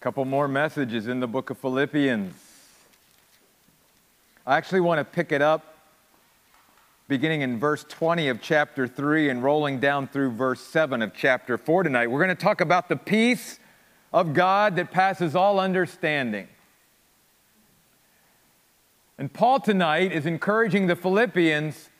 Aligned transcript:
couple 0.00 0.24
more 0.24 0.48
messages 0.48 1.08
in 1.08 1.20
the 1.20 1.26
book 1.26 1.50
of 1.50 1.58
Philippians. 1.58 2.32
I 4.46 4.56
actually 4.56 4.80
want 4.80 4.98
to 4.98 5.04
pick 5.04 5.30
it 5.30 5.42
up 5.42 5.76
beginning 7.06 7.42
in 7.42 7.60
verse 7.60 7.84
20 7.86 8.28
of 8.28 8.40
chapter 8.40 8.88
3 8.88 9.28
and 9.28 9.42
rolling 9.42 9.78
down 9.78 10.08
through 10.08 10.30
verse 10.30 10.62
7 10.62 11.02
of 11.02 11.12
chapter 11.14 11.58
4 11.58 11.82
tonight. 11.82 12.06
We're 12.06 12.24
going 12.24 12.34
to 12.34 12.42
talk 12.42 12.62
about 12.62 12.88
the 12.88 12.96
peace 12.96 13.60
of 14.10 14.32
God 14.32 14.76
that 14.76 14.90
passes 14.90 15.36
all 15.36 15.60
understanding. 15.60 16.48
And 19.18 19.30
Paul 19.30 19.60
tonight 19.60 20.12
is 20.12 20.24
encouraging 20.24 20.86
the 20.86 20.96
Philippians 20.96 21.90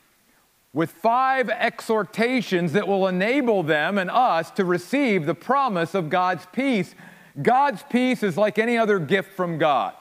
with 0.72 0.90
five 0.90 1.50
exhortations 1.50 2.72
that 2.72 2.88
will 2.88 3.06
enable 3.06 3.62
them 3.62 3.98
and 3.98 4.10
us 4.10 4.50
to 4.52 4.64
receive 4.64 5.26
the 5.26 5.34
promise 5.34 5.94
of 5.94 6.08
God's 6.08 6.46
peace 6.50 6.94
God's 7.40 7.82
peace 7.88 8.22
is 8.22 8.36
like 8.36 8.58
any 8.58 8.76
other 8.76 8.98
gift 8.98 9.32
from 9.32 9.58
God. 9.58 9.94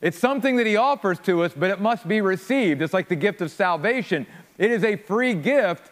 It's 0.00 0.18
something 0.18 0.56
that 0.56 0.66
He 0.66 0.76
offers 0.76 1.18
to 1.20 1.42
us, 1.42 1.52
but 1.56 1.70
it 1.70 1.80
must 1.80 2.06
be 2.06 2.20
received. 2.20 2.82
It's 2.82 2.92
like 2.92 3.08
the 3.08 3.16
gift 3.16 3.40
of 3.40 3.50
salvation. 3.50 4.26
It 4.58 4.70
is 4.70 4.84
a 4.84 4.96
free 4.96 5.34
gift 5.34 5.90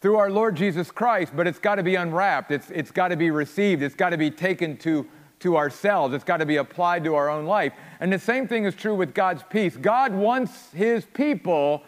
through 0.00 0.16
our 0.16 0.30
Lord 0.30 0.56
Jesus 0.56 0.90
Christ, 0.90 1.32
but 1.34 1.46
it's 1.46 1.58
got 1.58 1.76
to 1.76 1.82
be 1.82 1.94
unwrapped. 1.94 2.50
It's, 2.50 2.70
it's 2.70 2.90
got 2.90 3.08
to 3.08 3.16
be 3.16 3.30
received. 3.30 3.82
It's 3.82 3.94
got 3.94 4.10
to 4.10 4.18
be 4.18 4.30
taken 4.30 4.76
to, 4.78 5.06
to 5.40 5.56
ourselves. 5.56 6.14
It's 6.14 6.24
got 6.24 6.38
to 6.38 6.46
be 6.46 6.56
applied 6.56 7.04
to 7.04 7.14
our 7.14 7.30
own 7.30 7.46
life. 7.46 7.72
And 8.00 8.12
the 8.12 8.18
same 8.18 8.48
thing 8.48 8.64
is 8.64 8.74
true 8.74 8.94
with 8.94 9.14
God's 9.14 9.44
peace. 9.48 9.76
God 9.76 10.12
wants 10.12 10.72
His 10.72 11.06
people 11.06 11.84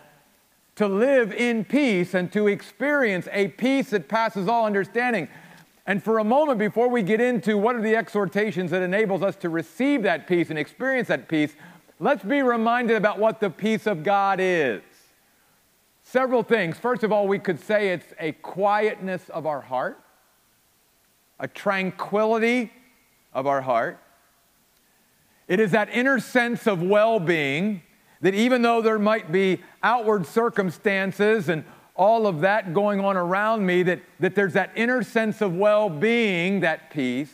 to 0.76 0.88
live 0.88 1.32
in 1.32 1.64
peace 1.64 2.14
and 2.14 2.32
to 2.32 2.48
experience 2.48 3.28
a 3.32 3.48
peace 3.48 3.90
that 3.90 4.08
passes 4.08 4.48
all 4.48 4.66
understanding. 4.66 5.28
And 5.86 6.02
for 6.02 6.18
a 6.18 6.24
moment, 6.24 6.58
before 6.58 6.88
we 6.88 7.02
get 7.02 7.20
into 7.20 7.58
what 7.58 7.76
are 7.76 7.82
the 7.82 7.94
exhortations 7.94 8.70
that 8.70 8.82
enables 8.82 9.22
us 9.22 9.36
to 9.36 9.50
receive 9.50 10.02
that 10.02 10.26
peace 10.26 10.48
and 10.50 10.58
experience 10.58 11.08
that 11.08 11.28
peace, 11.28 11.54
let's 12.00 12.24
be 12.24 12.42
reminded 12.42 12.96
about 12.96 13.18
what 13.18 13.40
the 13.40 13.50
peace 13.50 13.86
of 13.86 14.02
God 14.02 14.38
is. 14.40 14.82
Several 16.02 16.42
things. 16.42 16.78
First 16.78 17.02
of 17.02 17.12
all, 17.12 17.28
we 17.28 17.38
could 17.38 17.60
say 17.60 17.90
it's 17.90 18.14
a 18.18 18.32
quietness 18.32 19.28
of 19.28 19.46
our 19.46 19.60
heart, 19.60 20.00
a 21.38 21.48
tranquility 21.48 22.72
of 23.34 23.46
our 23.46 23.60
heart. 23.60 23.98
It 25.48 25.60
is 25.60 25.72
that 25.72 25.90
inner 25.90 26.18
sense 26.18 26.66
of 26.66 26.82
well 26.82 27.20
being 27.20 27.82
that 28.22 28.34
even 28.34 28.62
though 28.62 28.80
there 28.80 28.98
might 28.98 29.30
be 29.30 29.60
outward 29.82 30.26
circumstances 30.26 31.50
and 31.50 31.64
all 31.96 32.26
of 32.26 32.40
that 32.40 32.74
going 32.74 33.00
on 33.00 33.16
around 33.16 33.64
me, 33.64 33.82
that, 33.84 34.00
that 34.20 34.34
there's 34.34 34.54
that 34.54 34.70
inner 34.74 35.02
sense 35.02 35.40
of 35.40 35.54
well 35.54 35.88
being, 35.88 36.60
that 36.60 36.90
peace. 36.90 37.32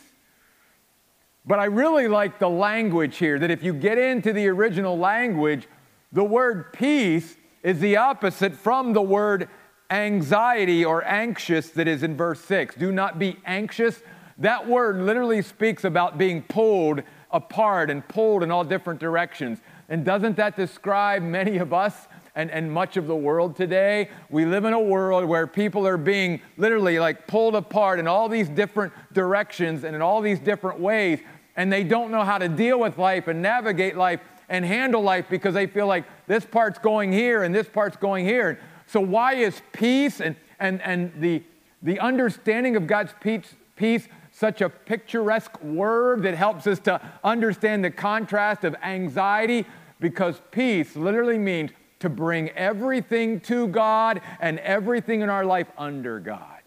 But 1.47 1.59
I 1.59 1.65
really 1.65 2.09
like 2.09 2.39
the 2.39 2.49
language 2.49 3.17
here 3.17 3.39
that 3.39 3.51
if 3.51 3.63
you 3.63 3.73
get 3.73 3.99
into 3.99 4.33
the 4.33 4.47
original 4.49 4.99
language, 4.99 5.67
the 6.13 6.25
word 6.25 6.73
peace 6.73 7.37
is 7.63 7.81
the 7.81 7.97
opposite 7.97 8.55
from 8.55 8.93
the 8.93 9.03
word 9.03 9.49
anxiety 9.91 10.85
or 10.85 11.05
anxious 11.05 11.71
that 11.71 11.89
is 11.89 12.03
in 12.03 12.17
verse 12.17 12.41
6. 12.45 12.75
Do 12.77 12.93
not 12.93 13.19
be 13.19 13.39
anxious. 13.45 14.03
That 14.39 14.69
word 14.69 14.99
literally 14.99 15.43
speaks 15.43 15.85
about 15.85 16.19
being 16.19 16.43
pulled 16.43 17.03
apart 17.31 17.91
and 17.91 18.07
pulled 18.07 18.43
in 18.43 18.51
all 18.51 18.65
different 18.65 19.01
directions. 19.01 19.59
And 19.89 20.05
doesn't 20.05 20.37
that 20.37 20.57
describe 20.57 21.23
many 21.23 21.59
of 21.59 21.73
us 21.73 22.07
and, 22.35 22.51
and 22.51 22.71
much 22.71 22.97
of 22.97 23.07
the 23.07 23.17
world 23.17 23.57
today. 23.57 24.09
We 24.31 24.45
live 24.45 24.65
in 24.65 24.73
a 24.73 24.81
world 24.81 25.25
where 25.25 25.47
people 25.47 25.87
are 25.87 25.97
being 25.97 26.41
literally 26.57 26.99
like 26.99 27.27
pulled 27.27 27.55
apart 27.55 27.99
in 27.99 28.07
all 28.07 28.29
these 28.29 28.49
different 28.49 28.93
directions 29.13 29.85
and 29.85 29.97
in 29.97 30.03
all 30.03 30.21
these 30.21 30.39
different 30.39 30.81
ways, 30.81 31.21
and 31.57 31.73
they 31.73 31.85
don't 31.85 32.11
know 32.11 32.25
how 32.25 32.39
to 32.39 32.49
deal 32.49 32.79
with 32.79 32.99
life 32.99 33.29
and 33.29 33.43
navigate 33.43 33.97
life 33.97 34.21
and 34.49 34.65
handle 34.65 35.03
life 35.03 35.27
because 35.31 35.55
they 35.55 35.67
feel 35.67 35.87
like 35.87 36.05
this 36.27 36.45
part's 36.45 36.79
going 36.79 37.13
here 37.13 37.43
and 37.43 37.55
this 37.55 37.69
part's 37.69 37.97
going 37.97 38.25
here. 38.27 38.61
So, 38.87 39.01
why 39.01 39.35
is 39.35 39.63
peace 39.73 40.21
and, 40.21 40.37
and, 40.59 40.83
and 40.83 41.13
the, 41.21 41.43
the 41.83 42.01
understanding 42.01 42.77
of 42.77 42.87
God's 42.87 43.15
peace, 43.21 43.55
peace 43.77 44.09
such 44.33 44.61
a 44.61 44.69
picturesque 44.69 45.63
word 45.63 46.23
that 46.23 46.35
helps 46.35 46.67
us 46.67 46.79
to 46.81 47.01
understand 47.23 47.85
the 47.85 47.91
contrast 47.91 48.65
of 48.65 48.75
anxiety? 48.83 49.65
Because 50.01 50.41
peace 50.51 50.97
literally 50.97 51.39
means 51.39 51.71
to 52.01 52.09
bring 52.09 52.51
everything 52.51 53.41
to 53.41 53.69
God 53.69 54.21
and 54.41 54.59
everything 54.59 55.21
in 55.21 55.31
our 55.31 55.45
life 55.45 55.69
under 55.79 56.19
God. 56.19 56.61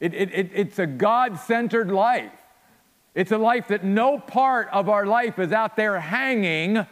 It, 0.00 0.14
it, 0.14 0.34
it, 0.34 0.50
it's 0.54 0.78
a 0.78 0.86
God 0.86 1.38
centered 1.38 1.90
life. 1.90 2.32
It's 3.14 3.32
a 3.32 3.38
life 3.38 3.68
that 3.68 3.84
no 3.84 4.18
part 4.18 4.68
of 4.72 4.88
our 4.88 5.06
life 5.06 5.38
is 5.38 5.52
out 5.52 5.76
there 5.76 5.98
hanging 5.98 6.86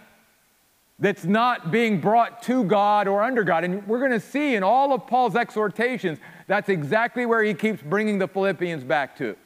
that's 0.99 1.25
not 1.25 1.71
being 1.71 2.01
brought 2.01 2.43
to 2.43 2.65
God 2.65 3.07
or 3.07 3.23
under 3.23 3.45
God. 3.45 3.63
And 3.63 3.87
we're 3.87 4.01
going 4.01 4.11
to 4.11 4.21
see 4.21 4.57
in 4.57 4.63
all 4.63 4.93
of 4.93 5.07
Paul's 5.07 5.37
exhortations, 5.37 6.19
that's 6.49 6.69
exactly 6.69 7.25
where 7.25 7.43
he 7.43 7.55
keeps 7.55 7.83
bringing 7.83 8.19
the 8.19 8.27
Philippians 8.27 8.83
back 8.83 9.17
to. 9.19 9.37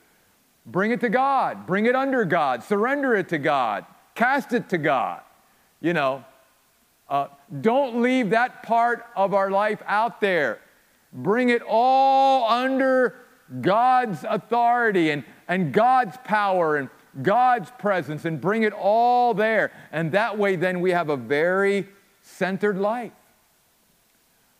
Bring 0.64 0.92
it 0.92 1.00
to 1.00 1.08
God, 1.08 1.66
bring 1.66 1.86
it 1.86 1.96
under 1.96 2.24
God, 2.24 2.62
surrender 2.62 3.14
it 3.16 3.28
to 3.30 3.38
God, 3.38 3.84
cast 4.14 4.52
it 4.52 4.68
to 4.70 4.78
God. 4.78 5.20
You 5.80 5.92
know, 5.92 6.24
uh, 7.08 7.26
don't 7.60 8.00
leave 8.00 8.30
that 8.30 8.62
part 8.62 9.04
of 9.14 9.34
our 9.34 9.50
life 9.50 9.82
out 9.86 10.20
there. 10.20 10.60
Bring 11.12 11.50
it 11.50 11.62
all 11.66 12.48
under 12.50 13.16
God's 13.60 14.24
authority 14.26 15.10
and, 15.10 15.24
and 15.48 15.72
God's 15.72 16.16
power 16.24 16.76
and 16.76 16.88
God's 17.20 17.70
presence 17.78 18.24
and 18.24 18.40
bring 18.40 18.62
it 18.62 18.72
all 18.72 19.34
there. 19.34 19.72
And 19.92 20.12
that 20.12 20.38
way, 20.38 20.56
then 20.56 20.80
we 20.80 20.92
have 20.92 21.10
a 21.10 21.16
very 21.16 21.88
centered 22.22 22.78
life. 22.78 23.12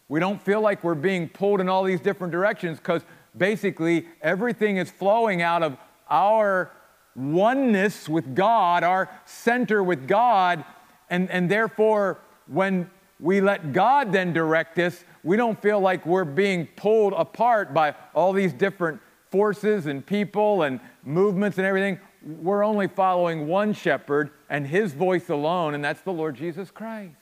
We 0.08 0.20
don't 0.20 0.42
feel 0.42 0.60
like 0.60 0.84
we're 0.84 0.94
being 0.94 1.30
pulled 1.30 1.60
in 1.60 1.70
all 1.70 1.84
these 1.84 2.00
different 2.00 2.32
directions 2.32 2.76
because 2.76 3.02
basically 3.34 4.06
everything 4.20 4.76
is 4.76 4.90
flowing 4.90 5.40
out 5.40 5.62
of 5.62 5.78
our 6.10 6.70
oneness 7.16 8.08
with 8.08 8.34
God, 8.34 8.84
our 8.84 9.08
center 9.24 9.82
with 9.82 10.06
God, 10.06 10.66
and, 11.08 11.30
and 11.30 11.50
therefore 11.50 12.18
when 12.46 12.90
we 13.20 13.40
let 13.40 13.72
God 13.72 14.12
then 14.12 14.32
direct 14.32 14.78
us, 14.78 15.04
we 15.22 15.36
don't 15.36 15.60
feel 15.62 15.80
like 15.80 16.04
we're 16.04 16.24
being 16.24 16.66
pulled 16.76 17.12
apart 17.12 17.72
by 17.72 17.94
all 18.14 18.32
these 18.32 18.52
different 18.52 19.00
forces 19.30 19.86
and 19.86 20.04
people 20.04 20.62
and 20.62 20.80
movements 21.04 21.56
and 21.56 21.66
everything. 21.66 22.00
We're 22.24 22.64
only 22.64 22.88
following 22.88 23.46
one 23.46 23.72
shepherd 23.72 24.30
and 24.50 24.66
his 24.66 24.92
voice 24.92 25.28
alone, 25.28 25.74
and 25.74 25.84
that's 25.84 26.02
the 26.02 26.12
Lord 26.12 26.34
Jesus 26.36 26.70
Christ. 26.70 27.16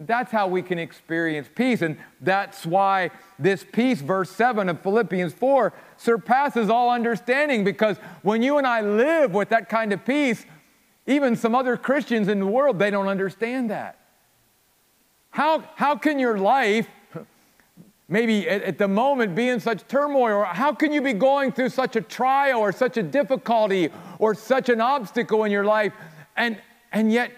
And 0.00 0.06
that's 0.06 0.32
how 0.32 0.48
we 0.48 0.62
can 0.62 0.78
experience 0.78 1.48
peace. 1.54 1.82
And 1.82 1.96
that's 2.20 2.66
why 2.66 3.10
this 3.38 3.64
peace, 3.70 4.00
verse 4.00 4.30
7 4.30 4.68
of 4.68 4.80
Philippians 4.80 5.32
4, 5.34 5.72
surpasses 5.96 6.70
all 6.70 6.90
understanding 6.90 7.64
because 7.64 7.98
when 8.22 8.42
you 8.42 8.58
and 8.58 8.66
I 8.66 8.80
live 8.80 9.32
with 9.32 9.50
that 9.50 9.68
kind 9.68 9.92
of 9.92 10.04
peace, 10.04 10.44
even 11.06 11.36
some 11.36 11.54
other 11.54 11.76
Christians 11.76 12.28
in 12.28 12.40
the 12.40 12.46
world, 12.46 12.78
they 12.78 12.90
don't 12.90 13.08
understand 13.08 13.70
that. 13.70 13.99
How, 15.30 15.64
how 15.76 15.96
can 15.96 16.18
your 16.18 16.38
life 16.38 16.88
maybe 18.08 18.48
at, 18.48 18.62
at, 18.62 18.78
the 18.78 18.88
moment 18.88 19.34
be 19.34 19.48
in 19.48 19.60
such 19.60 19.86
turmoil? 19.86 20.38
Or 20.38 20.44
how 20.44 20.74
can 20.74 20.92
you 20.92 21.00
be 21.00 21.12
going 21.12 21.52
through 21.52 21.68
such 21.70 21.96
a 21.96 22.00
trial 22.00 22.60
or 22.60 22.72
such 22.72 22.96
a 22.96 23.02
difficulty 23.02 23.90
or 24.18 24.34
such 24.34 24.68
an 24.68 24.80
obstacle 24.80 25.44
in 25.44 25.52
your 25.52 25.64
life 25.64 25.92
and, 26.36 26.60
and 26.92 27.12
yet 27.12 27.30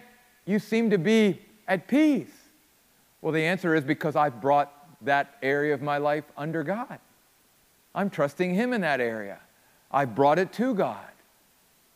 you 0.46 0.58
seem 0.58 0.90
to 0.90 0.98
be 0.98 1.40
at 1.68 1.86
peace? 1.86 2.32
Well, 3.20 3.32
the 3.32 3.44
answer 3.44 3.74
is 3.74 3.84
because 3.84 4.16
I've 4.16 4.40
brought 4.40 4.72
that 5.04 5.36
area 5.42 5.74
of 5.74 5.82
my 5.82 5.98
life 5.98 6.24
under 6.36 6.62
God. 6.62 6.98
I'm 7.94 8.08
trusting 8.08 8.54
Him 8.54 8.72
in 8.72 8.80
that 8.80 9.00
area. 9.00 9.38
I 9.90 10.06
brought 10.06 10.38
it 10.38 10.52
to 10.54 10.74
God. 10.74 11.04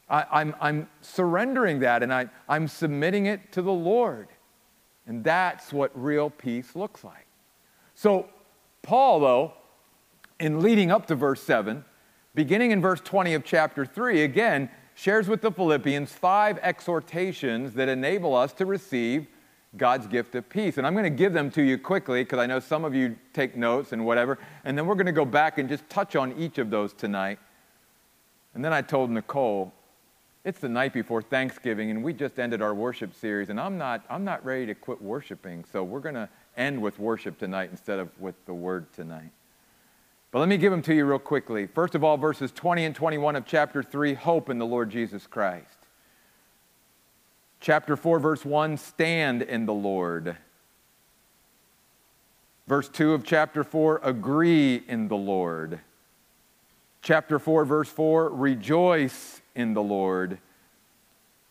I, 0.09 0.53
am 0.61 0.89
surrendering 1.01 1.81
that 1.81 2.05
and 2.05 2.15
I, 2.15 2.29
I'm 2.49 2.69
submitting 2.69 3.27
it 3.27 3.51
to 3.53 3.63
the 3.63 3.73
Lord. 3.73 4.29
And 5.07 5.23
that's 5.23 5.73
what 5.73 5.91
real 5.95 6.31
peace 6.31 6.75
looks 6.75 7.05
like. 7.05 7.27
So, 7.95 8.29
Paul, 8.83 9.21
though, 9.21 9.53
in 10.39 10.61
leading 10.61 10.91
up 10.91 11.07
to 11.07 11.15
verse 11.15 11.43
7, 11.43 11.85
beginning 12.35 12.73
in 12.73 12.81
verse 12.81 13.01
20 13.01 13.35
of 13.35 13.45
chapter 13.45 13.87
3, 13.87 14.23
again, 14.23 14.69
shares 14.95 15.29
with 15.29 15.43
the 15.43 15.51
Philippians 15.51 16.13
five 16.13 16.59
exhortations 16.63 17.75
that 17.75 17.89
enable 17.89 18.35
us 18.35 18.53
to 18.55 18.67
receive 18.67 19.27
God's 19.77 20.07
gift 20.07 20.35
of 20.35 20.49
peace. 20.49 20.79
And 20.79 20.87
I'm 20.87 20.95
going 20.95 21.05
to 21.05 21.11
give 21.11 21.33
them 21.33 21.51
to 21.53 21.63
you 21.63 21.79
quickly 21.79 22.23
because 22.23 22.39
I 22.39 22.47
know 22.47 22.61
some 22.61 22.85
of 22.85 22.95
you 22.95 23.17
take 23.33 23.57
notes 23.57 23.93
and 23.93 24.05
whatever. 24.07 24.39
And 24.65 24.77
then 24.77 24.87
we're 24.87 24.95
going 24.95 25.07
to 25.07 25.13
go 25.13 25.25
back 25.25 25.59
and 25.59 25.69
just 25.69 25.89
touch 25.91 26.17
on 26.17 26.33
each 26.39 26.59
of 26.59 26.71
those 26.71 26.93
tonight. 26.93 27.39
And 28.55 28.65
then 28.65 28.73
I 28.73 28.81
told 28.81 29.11
Nicole, 29.11 29.73
it's 30.47 30.61
the 30.61 30.69
night 30.69 30.93
before 30.93 31.23
Thanksgiving, 31.23 31.91
and 31.91 32.05
we 32.05 32.13
just 32.13 32.39
ended 32.39 32.63
our 32.63 32.73
worship 32.73 33.13
series, 33.17 33.51
and 33.51 33.59
I'm 33.59 33.77
not, 33.77 34.05
I'm 34.09 34.25
not 34.25 34.45
ready 34.45 34.65
to 34.67 34.77
quit 34.77 35.03
worshiping, 35.03 35.65
so 35.73 35.83
we're 35.83 35.99
going 35.99 36.15
to 36.15 36.29
end 36.57 36.81
with 36.81 37.01
worship 37.01 37.37
tonight 37.37 37.71
instead 37.73 37.99
of 37.99 38.09
with 38.21 38.37
the 38.47 38.55
word 38.55 38.87
tonight. 38.93 39.33
But 40.31 40.39
let 40.39 40.49
me 40.49 40.57
give 40.57 40.71
them 40.71 40.83
to 40.83 40.95
you 40.95 41.05
real 41.05 41.19
quickly. 41.19 41.67
First 41.67 41.97
of 41.97 42.05
all, 42.05 42.17
verses 42.17 42.53
20 42.53 42.85
and 42.85 42.95
21 42.95 43.35
of 43.35 43.45
chapter 43.45 43.83
3 43.83 44.15
hope 44.15 44.49
in 44.49 44.59
the 44.59 44.65
Lord 44.65 44.89
Jesus 44.89 45.27
Christ. 45.27 45.79
Chapter 47.59 47.97
4, 47.97 48.21
verse 48.21 48.45
1 48.45 48.77
stand 48.77 49.43
in 49.43 49.67
the 49.67 49.75
Lord. 49.75 50.37
Verse 52.69 52.89
2 52.89 53.15
of 53.15 53.25
chapter 53.25 53.65
4 53.65 54.01
agree 54.05 54.77
in 54.87 55.09
the 55.09 55.17
Lord. 55.17 55.81
Chapter 57.03 57.41
4, 57.41 57.65
verse 57.65 57.89
4 57.89 58.29
rejoice 58.29 59.43
in 59.57 59.75
the 59.75 59.83
Lord. 59.83 60.39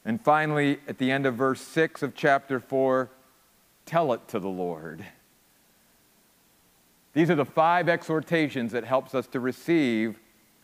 And 0.06 0.22
finally, 0.24 0.80
at 0.88 1.00
the 1.00 1.12
end 1.12 1.26
of 1.26 1.36
verse 1.36 1.60
6 1.60 2.04
of 2.04 2.16
chapter 2.16 2.60
4, 2.60 3.10
tell 3.86 4.14
it 4.14 4.28
to 4.30 4.40
the 4.40 4.48
Lord. 4.48 5.04
These 7.14 7.30
are 7.30 7.36
the 7.36 7.46
five 7.46 7.90
exhortations 7.90 8.72
that 8.72 8.84
helps 8.84 9.16
us 9.16 9.26
to 9.28 9.40
receive 9.40 10.20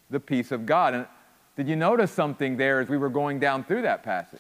the 0.10 0.20
peace 0.20 0.52
of 0.52 0.66
God. 0.66 0.94
And 0.94 1.08
did 1.56 1.68
you 1.68 1.76
notice 1.76 2.12
something 2.12 2.58
there 2.58 2.80
as 2.80 2.90
we 2.90 2.98
were 2.98 3.10
going 3.10 3.40
down 3.40 3.64
through 3.64 3.82
that 3.82 4.04
passage? 4.04 4.40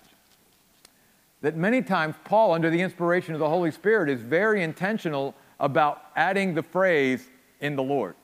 That 1.42 1.56
many 1.56 1.81
times 1.81 2.15
Paul, 2.24 2.53
under 2.53 2.69
the 2.69 2.81
inspiration 2.81 3.33
of 3.33 3.39
the 3.39 3.50
Holy 3.50 3.71
Spirit, 3.71 4.09
is 4.09 4.21
very 4.21 4.62
intentional 4.62 5.33
about 5.59 6.03
adding 6.15 6.53
the 6.53 6.63
phrase 6.63 7.27
in 7.59 7.75
the 7.75 7.83
Lord. 7.83 8.15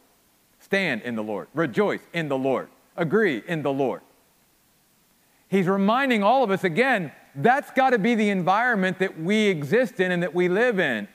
Stand 0.60 1.02
in 1.02 1.16
the 1.16 1.24
Lord. 1.24 1.48
Rejoice 1.54 2.02
in 2.14 2.28
the 2.28 2.38
Lord. 2.38 2.70
Agree 2.96 3.42
in 3.48 3.62
the 3.62 3.72
Lord. 3.72 4.02
He's 5.50 5.68
reminding 5.68 6.24
all 6.24 6.44
of 6.44 6.52
us 6.52 6.64
again 6.64 7.12
that's 7.38 7.70
got 7.72 7.92
to 7.92 8.00
be 8.00 8.16
the 8.16 8.30
environment 8.30 9.00
that 9.00 9.20
we 9.22 9.48
exist 9.48 10.00
in 10.00 10.12
and 10.12 10.24
that 10.24 10.34
we 10.34 10.50
live 10.50 10.80
in. 10.80 11.08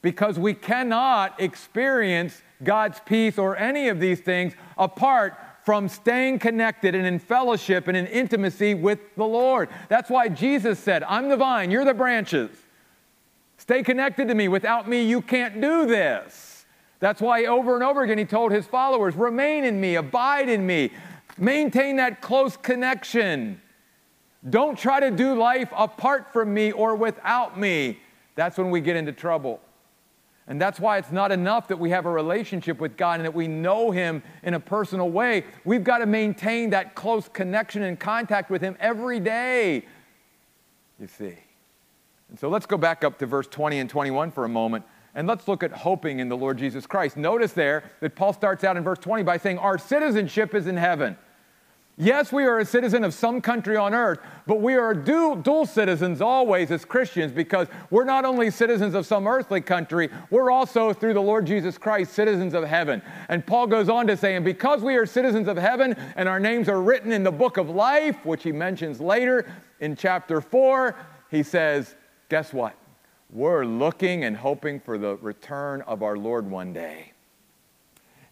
Because 0.00 0.38
we 0.38 0.54
cannot 0.54 1.40
experience 1.40 2.42
God's 2.64 2.98
peace 3.04 3.38
or 3.38 3.56
any 3.56 3.88
of 3.88 4.00
these 4.00 4.20
things 4.20 4.54
apart 4.76 5.38
from 5.64 5.88
staying 5.88 6.40
connected 6.40 6.94
and 6.94 7.06
in 7.06 7.20
fellowship 7.20 7.86
and 7.86 7.96
in 7.96 8.06
intimacy 8.06 8.74
with 8.74 8.98
the 9.16 9.24
Lord. 9.24 9.68
That's 9.88 10.10
why 10.10 10.28
Jesus 10.28 10.80
said, 10.80 11.04
I'm 11.04 11.28
the 11.28 11.36
vine, 11.36 11.70
you're 11.70 11.84
the 11.84 11.94
branches. 11.94 12.50
Stay 13.58 13.84
connected 13.84 14.26
to 14.26 14.34
me. 14.34 14.48
Without 14.48 14.88
me, 14.88 15.04
you 15.04 15.22
can't 15.22 15.60
do 15.60 15.86
this. 15.86 16.64
That's 16.98 17.20
why 17.20 17.44
over 17.44 17.74
and 17.74 17.84
over 17.84 18.02
again 18.02 18.18
he 18.18 18.24
told 18.24 18.50
his 18.50 18.66
followers, 18.66 19.14
remain 19.14 19.62
in 19.62 19.80
me, 19.80 19.94
abide 19.94 20.48
in 20.48 20.66
me, 20.66 20.90
maintain 21.38 21.96
that 21.96 22.20
close 22.20 22.56
connection. 22.56 23.60
Don't 24.48 24.78
try 24.78 25.00
to 25.00 25.10
do 25.10 25.34
life 25.34 25.68
apart 25.76 26.32
from 26.32 26.52
me 26.52 26.72
or 26.72 26.96
without 26.96 27.58
me. 27.58 28.00
That's 28.34 28.58
when 28.58 28.70
we 28.70 28.80
get 28.80 28.96
into 28.96 29.12
trouble. 29.12 29.60
And 30.48 30.60
that's 30.60 30.80
why 30.80 30.98
it's 30.98 31.12
not 31.12 31.30
enough 31.30 31.68
that 31.68 31.78
we 31.78 31.90
have 31.90 32.04
a 32.04 32.10
relationship 32.10 32.80
with 32.80 32.96
God 32.96 33.20
and 33.20 33.24
that 33.24 33.34
we 33.34 33.46
know 33.46 33.90
Him 33.92 34.22
in 34.42 34.54
a 34.54 34.60
personal 34.60 35.08
way. 35.08 35.44
We've 35.64 35.84
got 35.84 35.98
to 35.98 36.06
maintain 36.06 36.70
that 36.70 36.94
close 36.94 37.28
connection 37.28 37.84
and 37.84 37.98
contact 37.98 38.50
with 38.50 38.60
Him 38.60 38.76
every 38.80 39.20
day, 39.20 39.86
you 40.98 41.06
see. 41.06 41.38
And 42.28 42.38
so 42.40 42.48
let's 42.48 42.66
go 42.66 42.76
back 42.76 43.04
up 43.04 43.18
to 43.18 43.26
verse 43.26 43.46
20 43.46 43.78
and 43.78 43.88
21 43.88 44.32
for 44.32 44.44
a 44.44 44.48
moment, 44.48 44.84
and 45.14 45.28
let's 45.28 45.46
look 45.46 45.62
at 45.62 45.72
hoping 45.72 46.20
in 46.20 46.28
the 46.28 46.36
Lord 46.36 46.58
Jesus 46.58 46.86
Christ. 46.86 47.16
Notice 47.16 47.52
there 47.52 47.84
that 48.00 48.14
Paul 48.14 48.32
starts 48.32 48.64
out 48.64 48.76
in 48.76 48.82
verse 48.82 48.98
20 48.98 49.22
by 49.22 49.36
saying, 49.36 49.58
Our 49.58 49.78
citizenship 49.78 50.54
is 50.54 50.66
in 50.66 50.76
heaven. 50.76 51.16
Yes, 51.98 52.32
we 52.32 52.44
are 52.44 52.58
a 52.58 52.64
citizen 52.64 53.04
of 53.04 53.12
some 53.12 53.42
country 53.42 53.76
on 53.76 53.92
earth, 53.92 54.18
but 54.46 54.62
we 54.62 54.74
are 54.76 54.94
dual, 54.94 55.36
dual, 55.36 55.66
citizens 55.66 56.22
always 56.22 56.70
as 56.70 56.86
Christians 56.86 57.32
because 57.32 57.68
we're 57.90 58.04
not 58.04 58.24
only 58.24 58.50
citizens 58.50 58.94
of 58.94 59.04
some 59.04 59.26
earthly 59.26 59.60
country, 59.60 60.08
we're 60.30 60.50
also, 60.50 60.94
through 60.94 61.12
the 61.12 61.20
Lord 61.20 61.46
Jesus 61.46 61.76
Christ, 61.76 62.14
citizens 62.14 62.54
of 62.54 62.64
heaven. 62.64 63.02
And 63.28 63.46
Paul 63.46 63.66
goes 63.66 63.90
on 63.90 64.06
to 64.06 64.16
say, 64.16 64.36
and 64.36 64.44
because 64.44 64.80
we 64.80 64.96
are 64.96 65.04
citizens 65.04 65.48
of 65.48 65.58
heaven 65.58 65.94
and 66.16 66.30
our 66.30 66.40
names 66.40 66.66
are 66.70 66.80
written 66.80 67.12
in 67.12 67.24
the 67.24 67.30
book 67.30 67.58
of 67.58 67.68
life, 67.68 68.24
which 68.24 68.42
he 68.42 68.52
mentions 68.52 68.98
later 68.98 69.52
in 69.78 69.94
chapter 69.94 70.40
4, 70.40 70.96
he 71.30 71.42
says, 71.42 71.94
guess 72.30 72.54
what? 72.54 72.74
We're 73.32 73.64
looking 73.64 74.24
and 74.24 74.36
hoping 74.36 74.78
for 74.78 74.98
the 74.98 75.16
return 75.16 75.80
of 75.82 76.02
our 76.02 76.18
Lord 76.18 76.50
one 76.50 76.74
day. 76.74 77.12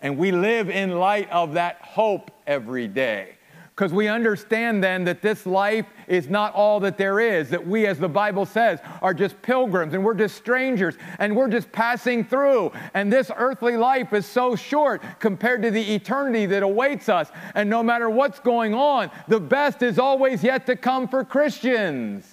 And 0.03 0.19
we 0.19 0.31
live 0.31 0.69
in 0.69 0.99
light 0.99 1.31
of 1.31 1.55
that 1.55 1.77
hope 1.81 2.31
every 2.47 2.87
day. 2.87 3.37
Because 3.71 3.95
we 3.95 4.09
understand 4.09 4.85
then 4.85 5.05
that 5.05 5.23
this 5.23 5.47
life 5.47 5.87
is 6.07 6.29
not 6.29 6.53
all 6.53 6.81
that 6.81 6.99
there 6.99 7.19
is, 7.19 7.49
that 7.49 7.67
we, 7.67 7.87
as 7.87 7.99
the 7.99 8.11
Bible 8.11 8.45
says, 8.45 8.79
are 9.01 9.15
just 9.15 9.41
pilgrims 9.41 9.95
and 9.95 10.05
we're 10.05 10.13
just 10.13 10.37
strangers 10.37 10.97
and 11.19 11.35
we're 11.35 11.49
just 11.49 11.73
passing 11.73 12.23
through. 12.23 12.71
And 12.93 13.11
this 13.11 13.31
earthly 13.35 13.79
life 13.79 14.13
is 14.13 14.27
so 14.27 14.55
short 14.55 15.03
compared 15.19 15.63
to 15.63 15.71
the 15.71 15.95
eternity 15.95 16.45
that 16.45 16.63
awaits 16.63 17.09
us. 17.09 17.31
And 17.55 17.71
no 17.71 17.83
matter 17.83 18.11
what's 18.11 18.39
going 18.39 18.75
on, 18.75 19.11
the 19.29 19.41
best 19.41 19.81
is 19.83 19.99
always 19.99 20.45
yet 20.45 20.67
to 20.67 20.77
come 20.77 21.09
for 21.09 21.25
Christians. 21.25 22.30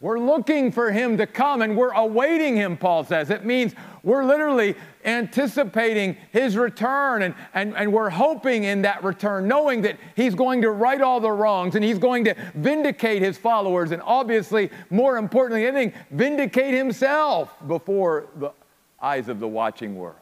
We're 0.00 0.20
looking 0.20 0.70
for 0.70 0.92
him 0.92 1.16
to 1.16 1.26
come 1.26 1.60
and 1.60 1.76
we're 1.76 1.90
awaiting 1.90 2.54
him, 2.54 2.76
Paul 2.76 3.02
says. 3.02 3.30
It 3.30 3.44
means 3.44 3.74
we're 4.04 4.24
literally 4.24 4.76
anticipating 5.04 6.16
his 6.30 6.56
return 6.56 7.22
and, 7.22 7.34
and, 7.52 7.76
and 7.76 7.92
we're 7.92 8.10
hoping 8.10 8.62
in 8.62 8.82
that 8.82 9.02
return, 9.02 9.48
knowing 9.48 9.82
that 9.82 9.96
he's 10.14 10.36
going 10.36 10.62
to 10.62 10.70
right 10.70 11.00
all 11.00 11.18
the 11.18 11.32
wrongs 11.32 11.74
and 11.74 11.84
he's 11.84 11.98
going 11.98 12.24
to 12.26 12.36
vindicate 12.54 13.22
his 13.22 13.36
followers 13.36 13.90
and 13.90 14.00
obviously, 14.02 14.70
more 14.88 15.16
importantly, 15.16 15.66
I 15.66 15.72
think, 15.72 15.94
vindicate 16.12 16.74
himself 16.74 17.52
before 17.66 18.26
the 18.36 18.52
eyes 19.02 19.28
of 19.28 19.40
the 19.40 19.48
watching 19.48 19.96
world. 19.96 20.16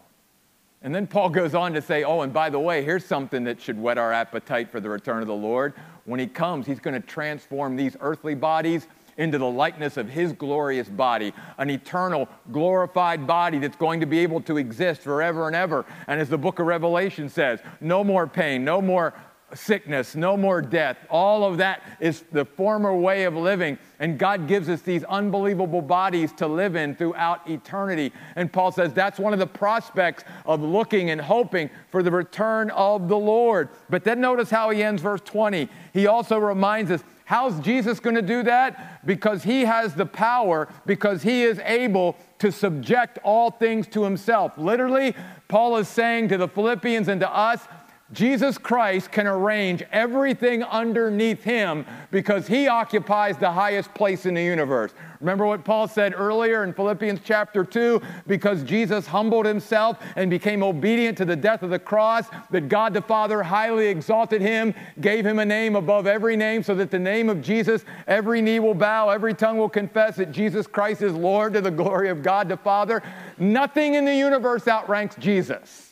And 0.82 0.94
then 0.94 1.06
Paul 1.06 1.28
goes 1.28 1.54
on 1.54 1.74
to 1.74 1.82
say, 1.82 2.04
Oh, 2.04 2.22
and 2.22 2.32
by 2.32 2.48
the 2.48 2.60
way, 2.60 2.82
here's 2.82 3.04
something 3.04 3.44
that 3.44 3.60
should 3.60 3.78
whet 3.78 3.98
our 3.98 4.12
appetite 4.12 4.70
for 4.70 4.80
the 4.80 4.88
return 4.88 5.20
of 5.20 5.26
the 5.26 5.34
Lord. 5.34 5.74
When 6.04 6.20
he 6.20 6.26
comes, 6.26 6.66
he's 6.66 6.80
going 6.80 6.94
to 6.94 7.06
transform 7.06 7.76
these 7.76 7.96
earthly 8.00 8.34
bodies 8.34 8.86
into 9.18 9.38
the 9.38 9.46
likeness 9.46 9.96
of 9.96 10.08
his 10.08 10.32
glorious 10.32 10.88
body, 10.88 11.32
an 11.58 11.70
eternal, 11.70 12.28
glorified 12.52 13.26
body 13.26 13.58
that's 13.58 13.76
going 13.76 14.00
to 14.00 14.06
be 14.06 14.18
able 14.18 14.40
to 14.42 14.56
exist 14.56 15.02
forever 15.02 15.46
and 15.46 15.56
ever. 15.56 15.84
And 16.06 16.20
as 16.20 16.28
the 16.28 16.38
book 16.38 16.58
of 16.58 16.66
Revelation 16.66 17.28
says, 17.28 17.60
no 17.80 18.04
more 18.04 18.26
pain, 18.26 18.64
no 18.64 18.80
more 18.82 19.14
sickness, 19.54 20.16
no 20.16 20.36
more 20.36 20.60
death. 20.60 20.98
All 21.08 21.44
of 21.44 21.58
that 21.58 21.82
is 22.00 22.24
the 22.32 22.44
former 22.44 22.94
way 22.94 23.24
of 23.24 23.34
living. 23.34 23.78
And 24.00 24.18
God 24.18 24.48
gives 24.48 24.68
us 24.68 24.82
these 24.82 25.04
unbelievable 25.04 25.82
bodies 25.82 26.32
to 26.34 26.46
live 26.46 26.76
in 26.76 26.96
throughout 26.96 27.48
eternity. 27.48 28.12
And 28.34 28.52
Paul 28.52 28.72
says 28.72 28.92
that's 28.92 29.18
one 29.18 29.32
of 29.32 29.38
the 29.38 29.46
prospects 29.46 30.24
of 30.44 30.60
looking 30.60 31.10
and 31.10 31.20
hoping 31.20 31.70
for 31.90 32.02
the 32.02 32.10
return 32.10 32.70
of 32.70 33.08
the 33.08 33.16
Lord. 33.16 33.68
But 33.88 34.04
then 34.04 34.20
notice 34.20 34.50
how 34.50 34.70
he 34.70 34.82
ends 34.82 35.00
verse 35.00 35.20
20. 35.24 35.68
He 35.92 36.06
also 36.06 36.38
reminds 36.38 36.90
us 36.90 37.04
How's 37.26 37.58
Jesus 37.58 37.98
going 37.98 38.14
to 38.14 38.22
do 38.22 38.44
that? 38.44 39.04
Because 39.04 39.42
he 39.42 39.64
has 39.64 39.94
the 39.94 40.06
power, 40.06 40.68
because 40.86 41.24
he 41.24 41.42
is 41.42 41.58
able 41.64 42.16
to 42.38 42.52
subject 42.52 43.18
all 43.24 43.50
things 43.50 43.88
to 43.88 44.04
himself. 44.04 44.56
Literally, 44.56 45.12
Paul 45.48 45.76
is 45.78 45.88
saying 45.88 46.28
to 46.28 46.38
the 46.38 46.46
Philippians 46.46 47.08
and 47.08 47.20
to 47.20 47.28
us, 47.28 47.66
Jesus 48.12 48.56
Christ 48.56 49.10
can 49.10 49.26
arrange 49.26 49.82
everything 49.90 50.62
underneath 50.62 51.42
him 51.42 51.84
because 52.12 52.46
he 52.46 52.68
occupies 52.68 53.36
the 53.36 53.50
highest 53.50 53.92
place 53.94 54.26
in 54.26 54.34
the 54.34 54.42
universe. 54.42 54.94
Remember 55.20 55.44
what 55.44 55.64
Paul 55.64 55.88
said 55.88 56.14
earlier 56.16 56.62
in 56.62 56.72
Philippians 56.72 57.18
chapter 57.24 57.64
2? 57.64 58.00
Because 58.28 58.62
Jesus 58.62 59.08
humbled 59.08 59.44
himself 59.44 59.98
and 60.14 60.30
became 60.30 60.62
obedient 60.62 61.18
to 61.18 61.24
the 61.24 61.34
death 61.34 61.64
of 61.64 61.70
the 61.70 61.80
cross, 61.80 62.26
that 62.50 62.68
God 62.68 62.94
the 62.94 63.02
Father 63.02 63.42
highly 63.42 63.88
exalted 63.88 64.40
him, 64.40 64.72
gave 65.00 65.26
him 65.26 65.40
a 65.40 65.44
name 65.44 65.74
above 65.74 66.06
every 66.06 66.36
name, 66.36 66.62
so 66.62 66.76
that 66.76 66.92
the 66.92 66.98
name 67.00 67.28
of 67.28 67.42
Jesus, 67.42 67.84
every 68.06 68.40
knee 68.40 68.60
will 68.60 68.74
bow, 68.74 69.08
every 69.08 69.34
tongue 69.34 69.58
will 69.58 69.68
confess 69.68 70.14
that 70.16 70.30
Jesus 70.30 70.68
Christ 70.68 71.02
is 71.02 71.12
Lord 71.12 71.54
to 71.54 71.60
the 71.60 71.72
glory 71.72 72.08
of 72.08 72.22
God 72.22 72.48
the 72.48 72.56
Father. 72.56 73.02
Nothing 73.36 73.94
in 73.94 74.04
the 74.04 74.14
universe 74.14 74.68
outranks 74.68 75.16
Jesus. 75.16 75.85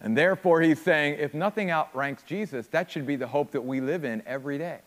And 0.00 0.16
therefore, 0.16 0.60
he's 0.60 0.80
saying 0.80 1.16
if 1.18 1.34
nothing 1.34 1.70
outranks 1.70 2.22
Jesus, 2.22 2.66
that 2.68 2.90
should 2.90 3.06
be 3.06 3.16
the 3.16 3.26
hope 3.26 3.50
that 3.52 3.60
we 3.60 3.80
live 3.80 4.04
in 4.04 4.22
every 4.26 4.58
day. 4.58 4.78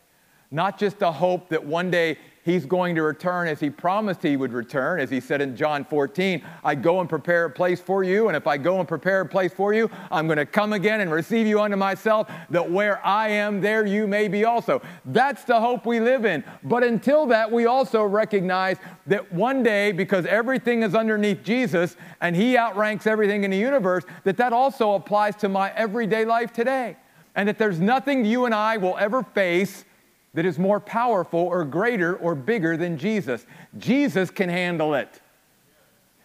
Not 0.51 0.77
just 0.77 1.01
a 1.01 1.11
hope 1.11 1.49
that 1.49 1.65
one 1.65 1.91
day 1.91 2.17
he's 2.43 2.65
going 2.65 2.95
to 2.95 3.03
return 3.03 3.47
as 3.47 3.59
he 3.59 3.69
promised 3.69 4.23
he 4.23 4.37
would 4.37 4.53
return, 4.53 4.99
as 4.99 5.09
he 5.09 5.19
said 5.19 5.41
in 5.41 5.55
John 5.55 5.85
14, 5.85 6.41
I 6.63 6.75
go 6.75 6.99
and 6.99 7.09
prepare 7.09 7.45
a 7.45 7.49
place 7.49 7.79
for 7.79 8.03
you, 8.03 8.27
and 8.27 8.35
if 8.35 8.47
I 8.47 8.57
go 8.57 8.79
and 8.79 8.87
prepare 8.87 9.21
a 9.21 9.25
place 9.25 9.53
for 9.53 9.73
you, 9.73 9.89
I'm 10.09 10.27
going 10.27 10.37
to 10.37 10.45
come 10.45 10.73
again 10.73 11.01
and 11.01 11.11
receive 11.11 11.47
you 11.47 11.61
unto 11.61 11.77
myself, 11.77 12.31
that 12.49 12.69
where 12.69 13.05
I 13.05 13.29
am, 13.29 13.61
there 13.61 13.85
you 13.85 14.07
may 14.07 14.27
be 14.27 14.45
also. 14.45 14.81
That's 15.05 15.43
the 15.43 15.59
hope 15.59 15.85
we 15.85 15.99
live 15.99 16.25
in. 16.25 16.43
But 16.63 16.83
until 16.83 17.25
that, 17.27 17.51
we 17.51 17.65
also 17.65 18.03
recognize 18.03 18.77
that 19.07 19.31
one 19.31 19.63
day, 19.63 19.91
because 19.91 20.25
everything 20.25 20.83
is 20.83 20.95
underneath 20.95 21.43
Jesus 21.43 21.95
and 22.21 22.35
he 22.35 22.57
outranks 22.57 23.07
everything 23.07 23.43
in 23.43 23.51
the 23.51 23.57
universe, 23.57 24.03
that 24.23 24.37
that 24.37 24.53
also 24.53 24.93
applies 24.93 25.35
to 25.37 25.49
my 25.49 25.71
everyday 25.75 26.25
life 26.25 26.51
today. 26.53 26.97
And 27.35 27.47
that 27.47 27.57
there's 27.57 27.79
nothing 27.79 28.25
you 28.25 28.45
and 28.45 28.53
I 28.53 28.77
will 28.77 28.97
ever 28.97 29.23
face 29.23 29.85
that 30.33 30.45
is 30.45 30.57
more 30.57 30.79
powerful 30.79 31.39
or 31.39 31.65
greater 31.65 32.15
or 32.15 32.35
bigger 32.35 32.77
than 32.77 32.97
Jesus. 32.97 33.45
Jesus 33.77 34.29
can 34.29 34.49
handle 34.49 34.93
it. 34.93 35.21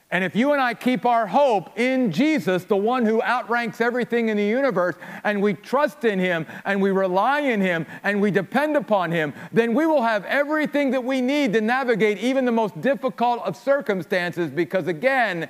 And 0.08 0.22
if 0.22 0.36
you 0.36 0.52
and 0.52 0.62
I 0.62 0.74
keep 0.74 1.04
our 1.04 1.26
hope 1.26 1.76
in 1.76 2.12
Jesus, 2.12 2.62
the 2.64 2.76
one 2.76 3.04
who 3.04 3.20
outranks 3.22 3.80
everything 3.80 4.28
in 4.28 4.36
the 4.36 4.44
universe, 4.44 4.94
and 5.24 5.42
we 5.42 5.54
trust 5.54 6.04
in 6.04 6.20
him, 6.20 6.46
and 6.64 6.80
we 6.80 6.92
rely 6.92 7.40
in 7.40 7.60
him, 7.60 7.86
and 8.04 8.20
we 8.20 8.30
depend 8.30 8.76
upon 8.76 9.10
him, 9.10 9.34
then 9.52 9.74
we 9.74 9.84
will 9.84 10.02
have 10.02 10.24
everything 10.26 10.92
that 10.92 11.02
we 11.02 11.20
need 11.20 11.52
to 11.54 11.60
navigate 11.60 12.18
even 12.18 12.44
the 12.44 12.52
most 12.52 12.80
difficult 12.80 13.42
of 13.42 13.56
circumstances 13.56 14.48
because, 14.48 14.86
again, 14.86 15.48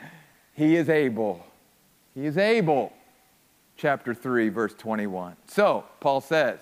he 0.54 0.76
is 0.76 0.88
able. 0.88 1.44
He 2.14 2.24
is 2.24 2.38
able. 2.38 2.94
Chapter 3.76 4.14
3, 4.14 4.48
verse 4.48 4.72
21. 4.72 5.36
So, 5.48 5.84
Paul 6.00 6.22
says, 6.22 6.60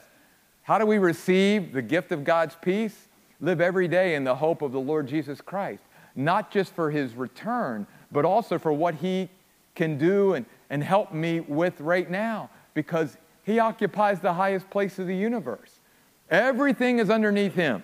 how 0.64 0.78
do 0.78 0.84
we 0.84 0.98
receive 0.98 1.72
the 1.72 1.82
gift 1.82 2.12
of 2.12 2.24
God's 2.24 2.56
peace? 2.60 3.08
Live 3.40 3.60
every 3.60 3.88
day 3.88 4.14
in 4.14 4.24
the 4.24 4.34
hope 4.34 4.60
of 4.60 4.72
the 4.72 4.80
Lord 4.80 5.06
Jesus 5.06 5.40
Christ 5.40 5.82
not 6.16 6.50
just 6.50 6.72
for 6.74 6.90
his 6.90 7.14
return, 7.14 7.86
but 8.12 8.24
also 8.24 8.58
for 8.58 8.72
what 8.72 8.96
he 8.96 9.28
can 9.74 9.98
do 9.98 10.34
and, 10.34 10.46
and 10.70 10.82
help 10.82 11.12
me 11.12 11.40
with 11.40 11.80
right 11.80 12.10
now, 12.10 12.50
because 12.74 13.16
he 13.42 13.58
occupies 13.58 14.20
the 14.20 14.32
highest 14.32 14.68
place 14.70 14.98
of 14.98 15.06
the 15.06 15.16
universe. 15.16 15.80
Everything 16.30 16.98
is 16.98 17.10
underneath 17.10 17.54
him. 17.54 17.82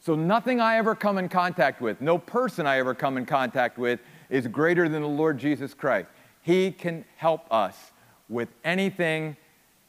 So 0.00 0.16
nothing 0.16 0.60
I 0.60 0.76
ever 0.78 0.94
come 0.94 1.16
in 1.16 1.28
contact 1.28 1.80
with, 1.80 2.00
no 2.00 2.18
person 2.18 2.66
I 2.66 2.78
ever 2.78 2.94
come 2.94 3.16
in 3.16 3.24
contact 3.24 3.78
with, 3.78 4.00
is 4.28 4.48
greater 4.48 4.88
than 4.88 5.02
the 5.02 5.08
Lord 5.08 5.38
Jesus 5.38 5.74
Christ. 5.74 6.08
He 6.42 6.72
can 6.72 7.04
help 7.16 7.46
us 7.52 7.92
with 8.28 8.48
anything 8.64 9.36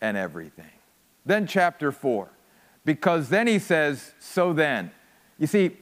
and 0.01 0.15
everything. 0.15 0.65
Then, 1.25 1.47
chapter 1.47 1.91
4, 1.91 2.29
because 2.85 3.29
then 3.29 3.47
he 3.47 3.59
says, 3.59 4.13
So 4.19 4.53
then. 4.53 4.91
You 5.39 5.47
see, 5.47 5.77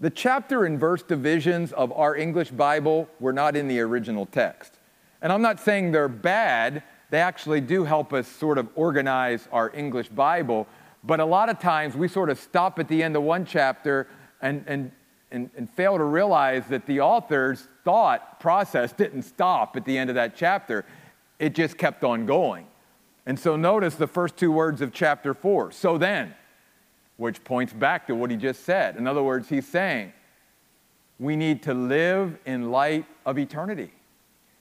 the 0.00 0.10
chapter 0.10 0.64
and 0.64 0.78
verse 0.78 1.02
divisions 1.02 1.72
of 1.72 1.92
our 1.92 2.16
English 2.16 2.50
Bible 2.50 3.08
were 3.20 3.32
not 3.32 3.56
in 3.56 3.68
the 3.68 3.80
original 3.80 4.26
text. 4.26 4.78
And 5.22 5.32
I'm 5.32 5.42
not 5.42 5.58
saying 5.58 5.92
they're 5.92 6.08
bad, 6.08 6.82
they 7.10 7.20
actually 7.20 7.60
do 7.60 7.84
help 7.84 8.12
us 8.12 8.28
sort 8.28 8.58
of 8.58 8.68
organize 8.74 9.48
our 9.52 9.70
English 9.74 10.08
Bible. 10.08 10.66
But 11.02 11.20
a 11.20 11.24
lot 11.24 11.48
of 11.48 11.58
times 11.58 11.96
we 11.96 12.08
sort 12.08 12.30
of 12.30 12.38
stop 12.38 12.78
at 12.78 12.88
the 12.88 13.02
end 13.02 13.16
of 13.16 13.22
one 13.22 13.44
chapter 13.44 14.08
and, 14.42 14.64
and, 14.66 14.92
and, 15.30 15.50
and 15.56 15.70
fail 15.70 15.96
to 15.96 16.04
realize 16.04 16.66
that 16.66 16.84
the 16.86 17.00
author's 17.00 17.68
thought 17.84 18.40
process 18.40 18.92
didn't 18.92 19.22
stop 19.22 19.76
at 19.76 19.84
the 19.84 19.96
end 19.96 20.10
of 20.10 20.16
that 20.16 20.36
chapter, 20.36 20.84
it 21.38 21.54
just 21.54 21.78
kept 21.78 22.04
on 22.04 22.26
going. 22.26 22.66
And 23.26 23.38
so 23.38 23.56
notice 23.56 23.96
the 23.96 24.06
first 24.06 24.36
two 24.36 24.52
words 24.52 24.80
of 24.80 24.92
chapter 24.92 25.34
4. 25.34 25.72
So 25.72 25.98
then, 25.98 26.34
which 27.16 27.42
points 27.44 27.72
back 27.72 28.06
to 28.06 28.14
what 28.14 28.30
he 28.30 28.36
just 28.36 28.64
said. 28.64 28.96
In 28.96 29.06
other 29.06 29.22
words, 29.22 29.48
he's 29.48 29.66
saying 29.66 30.12
we 31.18 31.34
need 31.34 31.62
to 31.64 31.74
live 31.74 32.38
in 32.44 32.70
light 32.70 33.06
of 33.24 33.38
eternity 33.38 33.90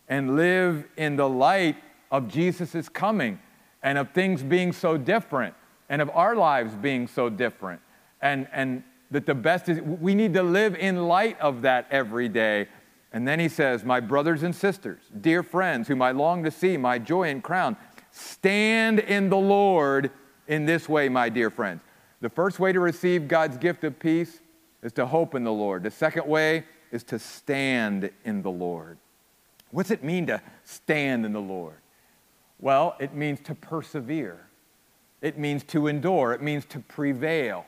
and 0.08 0.36
live 0.36 0.86
in 0.98 1.16
the 1.16 1.28
light 1.28 1.76
of 2.12 2.28
Jesus' 2.28 2.88
coming 2.90 3.40
and 3.84 3.98
of 3.98 4.12
things 4.12 4.42
being 4.42 4.72
so 4.72 4.98
different 4.98 5.54
and 5.90 6.02
of 6.02 6.10
our 6.12 6.36
lives 6.36 6.74
being 6.76 7.08
so 7.08 7.30
different. 7.30 7.82
And, 8.22 8.48
and 8.52 8.84
that 9.12 9.26
the 9.26 9.36
best 9.36 9.70
is, 9.70 9.82
we 9.82 10.16
need 10.16 10.34
to 10.34 10.44
live 10.44 10.76
in 10.76 11.08
light 11.08 11.40
of 11.40 11.62
that 11.64 11.88
every 11.92 12.30
day. 12.30 12.68
And 13.12 13.28
then 13.28 13.40
he 13.40 13.50
says, 13.50 13.84
My 13.84 14.00
brothers 14.00 14.44
and 14.44 14.56
sisters, 14.56 15.02
dear 15.22 15.44
friends, 15.44 15.88
whom 15.88 16.02
I 16.02 16.12
long 16.12 16.44
to 16.44 16.52
see, 16.52 16.78
my 16.78 16.98
joy 17.00 17.30
and 17.30 17.44
crown, 17.44 17.78
stand 18.16 19.00
in 19.00 19.30
the 19.30 19.38
Lord 19.38 20.10
in 20.48 20.66
this 20.66 20.88
way, 20.88 21.10
my 21.10 21.28
dear 21.30 21.50
friends. 21.50 21.82
The 22.22 22.30
first 22.30 22.60
way 22.60 22.72
to 22.72 22.80
receive 22.80 23.28
God's 23.28 23.58
gift 23.58 23.84
of 23.84 24.00
peace 24.00 24.40
is 24.82 24.94
to 24.94 25.06
hope 25.06 25.36
in 25.36 25.44
the 25.44 25.52
Lord. 25.52 25.84
The 25.84 25.92
second 25.92 26.26
way 26.26 26.64
is 26.92 27.04
to 27.06 27.20
stand 27.20 28.10
in 28.24 28.42
the 28.42 28.52
Lord. 28.52 28.98
What's 29.72 29.92
it 29.92 30.04
mean 30.04 30.28
to 30.28 30.42
stand 30.64 31.26
in 31.26 31.34
the 31.34 31.42
Lord? 31.42 31.76
Well, 32.60 32.96
it 33.00 33.14
means 33.14 33.42
to 33.42 33.56
persevere, 33.56 34.48
it 35.22 35.38
means 35.38 35.64
to 35.66 35.88
endure, 35.88 36.32
it 36.32 36.42
means 36.42 36.66
to 36.66 36.80
prevail. 36.80 37.66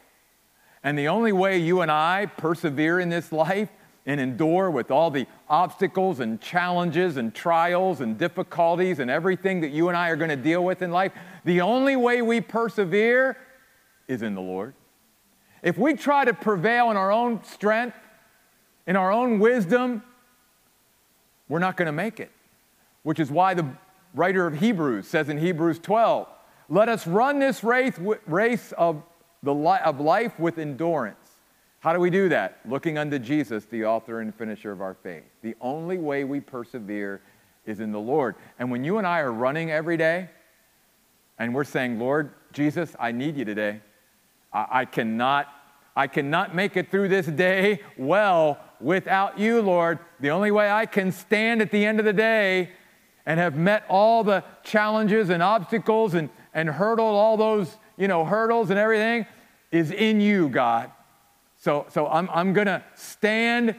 And 0.84 0.98
the 0.98 1.10
only 1.10 1.34
way 1.34 1.58
you 1.58 1.82
and 1.82 1.92
I 1.92 2.28
persevere 2.28 3.00
in 3.02 3.10
this 3.10 3.34
life 3.34 3.70
and 4.08 4.22
endure 4.22 4.72
with 4.72 4.90
all 4.90 5.12
the 5.12 5.28
obstacles 5.50 6.22
and 6.22 6.40
challenges 6.40 7.18
and 7.18 7.36
trials 7.36 8.00
and 8.00 8.18
difficulties 8.18 9.00
and 9.00 9.12
everything 9.12 9.60
that 9.62 9.70
you 9.70 9.90
and 9.90 9.98
I 9.98 10.10
are 10.10 10.16
going 10.16 10.30
to 10.30 10.38
deal 10.38 10.64
with 10.64 10.82
in 10.82 10.92
life, 10.92 11.12
the 11.44 11.60
only 11.60 11.98
way 11.98 12.22
we 12.22 12.40
persevere 12.40 13.38
is 14.08 14.22
in 14.22 14.34
the 14.34 14.42
Lord. 14.42 14.74
If 15.62 15.78
we 15.78 15.94
try 15.94 16.24
to 16.24 16.34
prevail 16.34 16.90
in 16.90 16.96
our 16.96 17.12
own 17.12 17.44
strength, 17.44 17.98
in 18.88 18.96
our 18.96 19.12
own 19.12 19.40
wisdom, 19.40 20.02
we're 21.50 21.60
not 21.60 21.76
going 21.76 21.88
to 21.88 21.92
make 21.92 22.22
it. 22.22 22.32
Which 23.04 23.20
is 23.20 23.30
why 23.30 23.54
the 23.54 23.68
writer 24.16 24.48
of 24.48 24.58
Hebrews 24.60 25.06
says 25.06 25.28
in 25.28 25.38
Hebrews 25.38 25.80
12, 25.80 26.28
let 26.70 26.88
us 26.88 27.06
run 27.06 27.40
this 27.40 27.62
race, 27.62 27.98
race 28.26 28.72
of, 28.78 29.04
the 29.44 29.54
of 29.54 30.00
life 30.00 30.40
with 30.40 30.58
endurance. 30.58 31.27
How 31.88 31.94
do 31.94 32.02
we 32.02 32.10
do 32.10 32.28
that? 32.28 32.60
Looking 32.66 32.98
unto 32.98 33.18
Jesus, 33.18 33.64
the 33.64 33.86
author 33.86 34.20
and 34.20 34.36
finisher 34.36 34.74
of 34.74 34.82
our 34.82 34.94
faith. 34.94 35.24
The 35.42 35.56
only 35.62 35.98
way 35.98 36.26
we 36.26 36.42
persevere 36.42 37.22
is 37.66 37.80
in 37.80 37.94
the 37.94 37.98
Lord. 37.98 38.36
And 38.60 38.70
when 38.70 38.84
you 38.84 38.98
and 38.98 39.08
I 39.08 39.22
are 39.22 39.32
running 39.32 39.72
every 39.72 39.96
day, 39.96 40.30
and 41.40 41.56
we're 41.56 41.64
saying, 41.64 41.98
Lord 41.98 42.34
Jesus, 42.52 42.94
I 43.00 43.14
need 43.14 43.38
you 43.38 43.46
today. 43.46 43.80
I, 44.52 44.84
cannot, 44.84 45.48
I 45.96 46.08
cannot 46.08 46.54
make 46.54 46.76
it 46.76 46.92
through 46.92 47.08
this 47.08 47.26
day 47.26 47.80
well 47.98 48.60
without 48.82 49.40
you, 49.40 49.62
Lord. 49.62 50.00
The 50.20 50.32
only 50.32 50.52
way 50.52 50.70
I 50.70 50.88
can 50.88 51.14
stand 51.14 51.62
at 51.62 51.72
the 51.72 51.86
end 51.86 52.00
of 52.00 52.06
the 52.06 52.12
day 52.12 52.72
and 53.26 53.40
have 53.40 53.56
met 53.56 53.86
all 53.88 54.26
the 54.26 54.44
challenges 54.62 55.30
and 55.30 55.42
obstacles 55.42 56.16
and, 56.16 56.32
and 56.54 56.68
hurdled 56.68 57.16
all 57.16 57.38
those, 57.38 57.78
you 57.96 58.10
know, 58.10 58.26
hurdles 58.26 58.72
and 58.72 58.78
everything 58.78 59.26
is 59.72 59.92
in 59.92 60.20
you, 60.20 60.50
God. 60.50 60.92
So, 61.58 61.86
so 61.90 62.08
I'm, 62.08 62.30
I'm 62.32 62.54
going 62.54 62.68
to 62.68 62.84
stand 62.96 63.76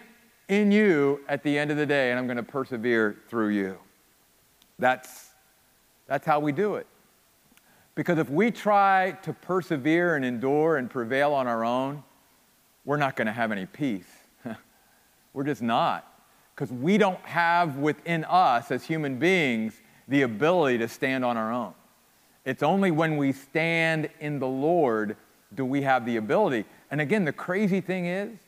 in 0.49 0.73
you 0.73 1.21
at 1.29 1.43
the 1.43 1.59
end 1.59 1.71
of 1.71 1.77
the 1.77 1.87
day 1.87 2.11
and 2.11 2.19
I'm 2.19 2.27
going 2.27 2.37
to 2.37 2.43
persevere 2.43 3.17
through 3.29 3.51
you. 3.51 3.79
That's, 4.79 5.31
that's 6.07 6.27
how 6.27 6.41
we 6.41 6.53
do 6.53 6.77
it. 6.77 6.87
Because 7.95 8.19
if 8.19 8.31
we 8.31 8.51
try 8.51 9.13
to 9.23 9.33
persevere 9.33 10.17
and 10.17 10.25
endure 10.25 10.77
and 10.77 10.89
prevail 10.89 11.35
on 11.35 11.47
our 11.47 11.65
own, 11.65 12.03
we're 12.85 12.97
not 12.97 13.17
going 13.17 13.27
to 13.27 13.33
have 13.33 13.53
any 13.53 13.67
peace. 13.67 14.09
we're 15.33 15.45
just 15.45 15.63
not. 15.63 16.07
Because 16.55 16.73
we 16.73 16.99
don't 16.99 17.21
have 17.21 17.77
within 17.77 18.25
us 18.25 18.71
as 18.71 18.85
human 18.85 19.19
beings 19.19 19.81
the 20.07 20.23
ability 20.23 20.79
to 20.79 20.89
stand 20.89 21.25
on 21.25 21.37
our 21.37 21.53
own. 21.53 21.75
It's 22.45 22.63
only 22.63 22.91
when 22.91 23.17
we 23.17 23.33
stand 23.33 24.09
in 24.21 24.39
the 24.39 24.47
Lord 24.47 25.17
do 25.55 25.65
we 25.65 25.83
have 25.83 26.07
the 26.07 26.17
ability. 26.17 26.65
And 26.91 27.01
again, 27.01 27.25
the 27.25 27.33
crazy 27.33 27.81
thing 27.81 28.07
is, 28.07 28.39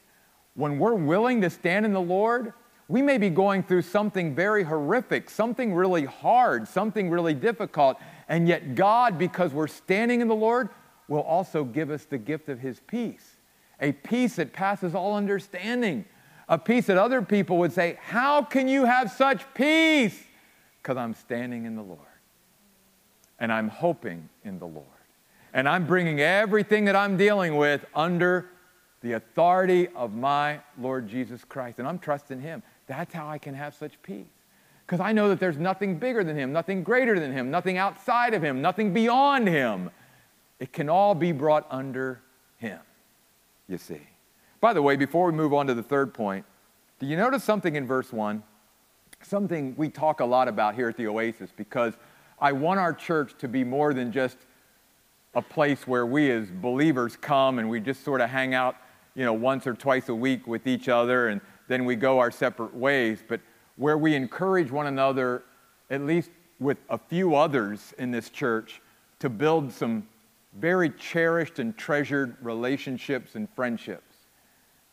when 0.55 0.79
we're 0.79 0.95
willing 0.95 1.41
to 1.43 1.51
stand 1.51 1.87
in 1.87 1.93
the 1.93 2.01
Lord, 2.01 2.53
we 2.89 3.03
may 3.03 3.19
be 3.19 3.31
going 3.31 3.63
through 3.63 3.83
something 3.83 4.35
very 4.35 4.65
horrific, 4.65 5.31
something 5.31 5.73
really 5.73 6.05
hard, 6.05 6.67
something 6.67 7.09
really 7.09 7.35
difficult, 7.35 7.99
and 8.29 8.49
yet, 8.49 8.75
God, 8.75 9.19
because 9.19 9.53
we're 9.53 9.69
standing 9.69 10.21
in 10.21 10.29
the 10.29 10.35
Lord, 10.35 10.69
will 11.09 11.23
also 11.23 11.65
give 11.65 11.91
us 11.91 12.05
the 12.05 12.19
gift 12.19 12.49
of 12.49 12.61
His 12.61 12.81
peace 12.81 13.37
a 13.81 13.93
peace 13.93 14.37
that 14.37 14.53
passes 14.53 14.95
all 14.95 15.17
understanding, 15.17 16.05
a 16.49 16.59
peace 16.59 16.87
that 16.87 16.99
other 16.99 17.23
people 17.23 17.59
would 17.59 17.73
say, 17.73 17.99
How 18.03 18.43
can 18.43 18.69
you 18.69 18.85
have 18.85 19.11
such 19.11 19.43
peace? 19.55 20.23
Because 20.83 20.97
I'm 20.97 21.15
standing 21.15 21.65
in 21.65 21.77
the 21.77 21.83
Lord. 21.83 21.99
And 23.39 23.53
I'm 23.53 23.69
hoping 23.69 24.29
in 24.45 24.59
the 24.59 24.67
Lord. 24.67 24.87
And 25.53 25.69
I'm 25.69 25.87
bringing 25.87 26.21
everything 26.21 26.85
that 26.85 26.97
I'm 26.97 27.17
dealing 27.17 27.57
with 27.57 27.85
under 27.95 28.51
the 29.03 29.13
authority 29.13 29.89
of 29.89 30.15
my 30.15 30.61
Lord 30.79 31.09
Jesus 31.09 31.45
Christ. 31.45 31.79
And 31.79 31.89
I'm 31.89 31.99
trusting 31.99 32.41
Him. 32.41 32.63
That's 32.87 33.13
how 33.13 33.29
I 33.29 33.39
can 33.39 33.55
have 33.55 33.75
such 33.75 34.01
peace 34.03 34.27
because 34.91 35.01
I 35.01 35.13
know 35.13 35.29
that 35.29 35.39
there's 35.39 35.57
nothing 35.57 36.01
bigger 36.01 36.25
than 36.25 36.37
Him, 36.37 36.53
nothing 36.53 36.83
greater 36.83 37.21
than 37.21 37.31
Him, 37.31 37.49
nothing 37.49 37.79
outside 37.79 38.35
of 38.35 38.43
Him, 38.43 38.61
nothing 38.61 38.93
beyond 38.93 39.47
Him. 39.47 39.89
It 40.59 40.73
can 40.73 40.89
all 40.89 41.15
be 41.15 41.31
brought 41.31 41.65
under 41.71 42.21
Him, 42.59 42.81
you 43.69 43.79
see. 43.79 44.01
By 44.61 44.73
the 44.73 44.83
way, 44.83 44.97
before 44.97 45.27
we 45.27 45.33
move 45.33 45.55
on 45.55 45.69
to 45.69 45.75
the 45.75 45.83
third 45.85 46.13
point, 46.13 46.45
do 46.99 47.07
you 47.07 47.17
notice 47.17 47.45
something 47.45 47.77
in 47.77 47.87
verse 47.87 48.13
1? 48.13 48.43
Something 49.23 49.75
we 49.77 49.91
talk 49.91 50.19
a 50.19 50.25
lot 50.25 50.49
about 50.49 50.75
here 50.75 50.89
at 50.89 50.97
the 50.97 51.07
Oasis 51.07 51.51
because 51.57 51.95
I 52.41 52.51
want 52.51 52.81
our 52.81 52.93
church 52.93 53.35
to 53.39 53.47
be 53.47 53.63
more 53.63 53.95
than 53.95 54.11
just 54.11 54.39
a 55.35 55.43
place 55.43 55.87
where 55.87 56.07
we 56.07 56.31
as 56.31 56.51
believers 56.51 57.17
come 57.17 57.59
and 57.59 57.69
we 57.69 57.81
just 57.81 58.05
sort 58.05 58.21
of 58.21 58.31
hang 58.31 58.55
out, 58.55 58.77
you 59.15 59.25
know, 59.25 59.33
once 59.33 59.67
or 59.67 59.75
twice 59.75 60.09
a 60.09 60.15
week 60.15 60.47
with 60.47 60.67
each 60.67 60.89
other 60.89 61.29
and 61.29 61.41
then 61.69 61.85
we 61.85 61.95
go 61.95 62.19
our 62.19 62.31
separate 62.31 62.75
ways. 62.75 63.23
But 63.27 63.41
where 63.77 63.97
we 63.97 64.15
encourage 64.15 64.71
one 64.71 64.87
another, 64.87 65.45
at 65.89 66.03
least 66.03 66.31
with 66.59 66.79
a 66.91 66.99
few 66.99 67.35
others 67.35 67.95
in 67.99 68.11
this 68.11 68.29
church, 68.29 68.83
to 69.21 69.29
build 69.29 69.73
some 69.73 70.07
very 70.59 70.91
cherished 70.91 71.59
and 71.59 71.77
treasured 71.77 72.37
relationships 72.43 73.37
and 73.37 73.49
friendships. 73.55 74.17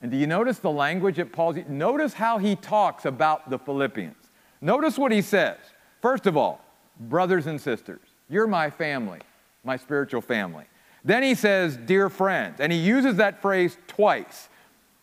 And 0.02 0.12
do 0.12 0.18
you 0.18 0.28
notice 0.28 0.60
the 0.60 0.70
language 0.70 1.16
that 1.16 1.32
Paul's 1.32 1.58
notice 1.68 2.14
how 2.14 2.38
he 2.38 2.56
talks 2.56 3.06
about 3.06 3.50
the 3.50 3.58
Philippians. 3.58 4.30
Notice 4.62 4.98
what 4.98 5.12
he 5.12 5.22
says. 5.22 5.58
First 6.02 6.28
of 6.28 6.38
all, 6.38 6.62
brothers 7.00 7.48
and 7.48 7.60
sisters, 7.60 8.08
you're 8.30 8.48
my 8.48 8.70
family, 8.70 9.20
my 9.64 9.78
spiritual 9.78 10.22
family. 10.22 10.66
Then 11.04 11.24
he 11.24 11.36
says, 11.36 11.78
dear 11.78 12.10
friends, 12.10 12.60
and 12.60 12.72
he 12.72 12.78
uses 12.78 13.16
that 13.16 13.42
phrase 13.42 13.78
twice. 13.88 14.50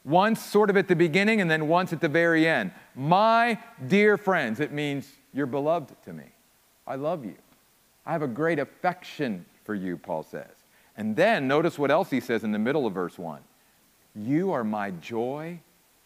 Once 0.04 0.42
sort 0.42 0.68
of 0.68 0.76
at 0.76 0.86
the 0.86 0.96
beginning 0.96 1.40
and 1.40 1.50
then 1.50 1.66
once 1.66 1.92
at 1.92 2.00
the 2.00 2.08
very 2.08 2.46
end. 2.46 2.70
My 2.94 3.58
dear 3.86 4.18
friends, 4.18 4.60
it 4.60 4.70
means 4.70 5.10
you're 5.32 5.46
beloved 5.46 5.94
to 6.04 6.12
me. 6.12 6.24
I 6.86 6.96
love 6.96 7.24
you. 7.24 7.36
I 8.04 8.12
have 8.12 8.22
a 8.22 8.28
great 8.28 8.58
affection 8.58 9.46
for 9.64 9.74
you, 9.74 9.96
Paul 9.96 10.22
says. 10.22 10.64
And 10.96 11.16
then 11.16 11.48
notice 11.48 11.78
what 11.78 11.90
else 11.90 12.10
he 12.10 12.20
says 12.20 12.44
in 12.44 12.52
the 12.52 12.58
middle 12.58 12.86
of 12.86 12.92
verse 12.92 13.18
1 13.18 13.40
You 14.14 14.52
are 14.52 14.62
my 14.62 14.90
joy 14.90 15.58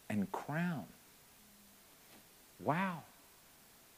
and 0.09 0.31
crown. 0.31 0.85
Wow. 2.61 3.03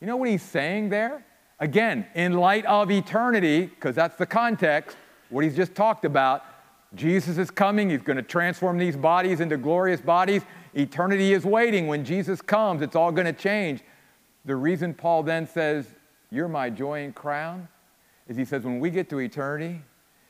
You 0.01 0.07
know 0.07 0.17
what 0.17 0.31
he's 0.31 0.43
saying 0.43 0.89
there? 0.89 1.25
Again, 1.61 2.07
in 2.15 2.33
light 2.33 2.65
of 2.65 2.91
eternity, 2.91 3.67
because 3.67 3.95
that's 3.95 4.17
the 4.17 4.25
context, 4.25 4.97
what 5.29 5.45
he's 5.45 5.55
just 5.55 5.75
talked 5.75 6.07
about, 6.07 6.43
Jesus 6.95 7.37
is 7.37 7.51
coming. 7.51 7.91
He's 7.91 8.03
going 8.03 8.17
to 8.17 8.23
transform 8.23 8.79
these 8.79 8.97
bodies 8.97 9.41
into 9.41 9.59
glorious 9.59 10.01
bodies. 10.01 10.43
Eternity 10.75 11.35
is 11.35 11.45
waiting. 11.45 11.87
When 11.87 12.05
Jesus 12.05 12.41
comes, 12.41 12.83
it's 12.83 12.97
all 12.97 13.13
going 13.13 13.27
to 13.27 13.33
change. 13.33 13.83
The 14.47 14.57
reason 14.57 14.95
Paul 14.95 15.23
then 15.23 15.47
says, 15.47 15.87
You're 16.31 16.49
my 16.49 16.71
joy 16.71 17.05
and 17.05 17.15
crown, 17.15 17.69
is 18.27 18.37
he 18.37 18.45
says, 18.45 18.65
When 18.65 18.81
we 18.81 18.91
get 18.91 19.11
to 19.11 19.19
eternity, 19.19 19.83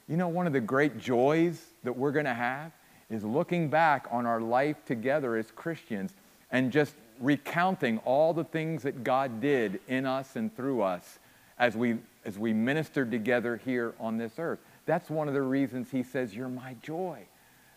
you 0.09 0.17
know, 0.17 0.29
one 0.29 0.49
of 0.49 0.53
the 0.53 0.61
great 0.61 0.99
joys 0.99 1.65
that 1.85 1.93
we're 1.93 2.13
going 2.13 2.27
to 2.27 2.35
have 2.35 2.73
is 3.09 3.25
looking 3.25 3.71
back 3.71 4.09
on 4.11 4.27
our 4.27 4.41
life 4.41 4.85
together 4.85 5.37
as 5.37 5.53
Christians 5.53 6.13
and 6.51 6.73
just 6.73 6.95
recounting 7.21 7.99
all 7.99 8.35
the 8.35 8.45
things 8.45 8.83
that 8.83 9.05
God 9.05 9.41
did 9.41 9.81
in 9.87 10.07
us 10.07 10.35
and 10.37 10.55
through 10.55 10.83
us 10.83 11.20
as 11.61 11.77
we, 11.77 11.99
as 12.25 12.39
we 12.39 12.53
ministered 12.53 13.11
together 13.13 13.61
here 13.65 13.95
on 14.01 14.17
this 14.17 14.33
earth. 14.39 14.59
That's 14.87 15.09
one 15.11 15.29
of 15.29 15.35
the 15.35 15.43
reasons 15.43 15.91
he 15.91 16.03
says, 16.03 16.35
You're 16.35 16.49
my 16.49 16.75
joy. 16.83 17.21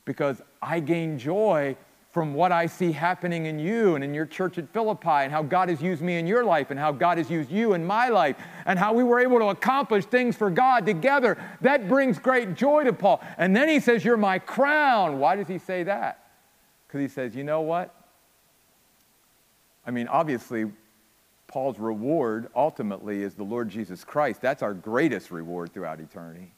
Because 0.06 0.42
I 0.62 0.80
gain 0.80 1.20
joy 1.20 1.76
from 2.12 2.34
what 2.34 2.52
I 2.52 2.68
see 2.68 2.92
happening 2.92 3.46
in 3.48 3.58
you 3.58 3.96
and 3.96 4.04
in 4.04 4.14
your 4.14 4.26
church 4.26 4.58
at 4.58 4.70
Philippi, 4.70 5.08
and 5.08 5.32
how 5.32 5.42
God 5.44 5.70
has 5.70 5.82
used 5.82 6.02
me 6.02 6.18
in 6.18 6.28
your 6.28 6.44
life, 6.44 6.70
and 6.70 6.80
how 6.80 6.92
God 6.92 7.18
has 7.18 7.30
used 7.30 7.52
you 7.52 7.74
in 7.74 7.84
my 7.84 8.10
life, 8.10 8.36
and 8.66 8.78
how 8.78 8.94
we 8.94 9.04
were 9.04 9.20
able 9.20 9.40
to 9.40 9.48
accomplish 9.48 10.06
things 10.06 10.36
for 10.36 10.50
God 10.50 10.86
together. 10.86 11.38
That 11.62 11.88
brings 11.88 12.20
great 12.20 12.54
joy 12.56 12.84
to 12.86 12.94
Paul. 12.94 13.22
And 13.38 13.56
then 13.56 13.68
he 13.68 13.80
says, 13.80 14.06
You're 14.06 14.18
my 14.18 14.40
crown. 14.40 15.20
Why 15.20 15.36
does 15.36 15.48
he 15.48 15.58
say 15.58 15.84
that? 15.84 16.30
Because 16.88 17.02
he 17.02 17.08
says, 17.08 17.36
You 17.36 17.44
know 17.44 17.62
what? 17.62 17.94
I 19.86 19.92
mean, 19.92 20.08
obviously, 20.08 20.72
Paul's 21.54 21.78
reward 21.78 22.48
ultimately 22.56 23.22
is 23.22 23.36
the 23.36 23.44
Lord 23.44 23.70
Jesus 23.70 24.04
Christ. 24.04 24.42
That's 24.42 24.64
our 24.64 24.74
greatest 24.74 25.30
reward 25.30 25.72
throughout 25.72 26.00
eternity. 26.00 26.52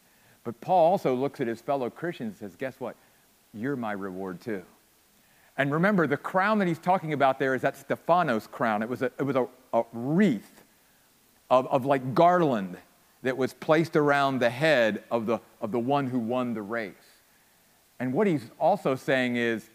But 0.46 0.62
Paul 0.62 0.92
also 0.92 1.14
looks 1.14 1.42
at 1.42 1.48
his 1.48 1.60
fellow 1.60 1.90
Christians 1.90 2.40
and 2.40 2.50
says, 2.50 2.56
Guess 2.56 2.80
what? 2.80 2.96
You're 3.54 3.76
my 3.76 3.92
reward 3.92 4.40
too. 4.40 4.64
And 5.58 5.74
remember, 5.74 6.08
the 6.08 6.16
crown 6.16 6.60
that 6.60 6.70
he's 6.70 6.80
talking 6.80 7.12
about 7.12 7.40
there 7.40 7.54
is 7.54 7.62
that 7.64 7.76
Stephanos 7.76 8.48
crown. 8.48 8.82
It 8.82 8.88
was 8.88 9.02
a, 9.02 9.12
it 9.20 9.24
was 9.24 9.36
a, 9.36 9.50
a 9.74 9.84
wreath 9.92 10.64
of, 11.50 11.68
of 11.68 11.86
like 11.86 12.14
garland 12.14 12.78
that 13.24 13.36
was 13.36 13.52
placed 13.52 13.98
around 13.98 14.40
the 14.40 14.50
head 14.50 15.04
of 15.12 15.26
the, 15.26 15.42
of 15.60 15.74
the 15.74 15.80
one 15.80 16.08
who 16.08 16.20
won 16.20 16.54
the 16.54 16.62
race. 16.62 16.94
And 18.00 18.14
what 18.14 18.28
he's 18.28 18.50
also 18.58 18.96
saying 18.96 19.36
is, 19.36 19.70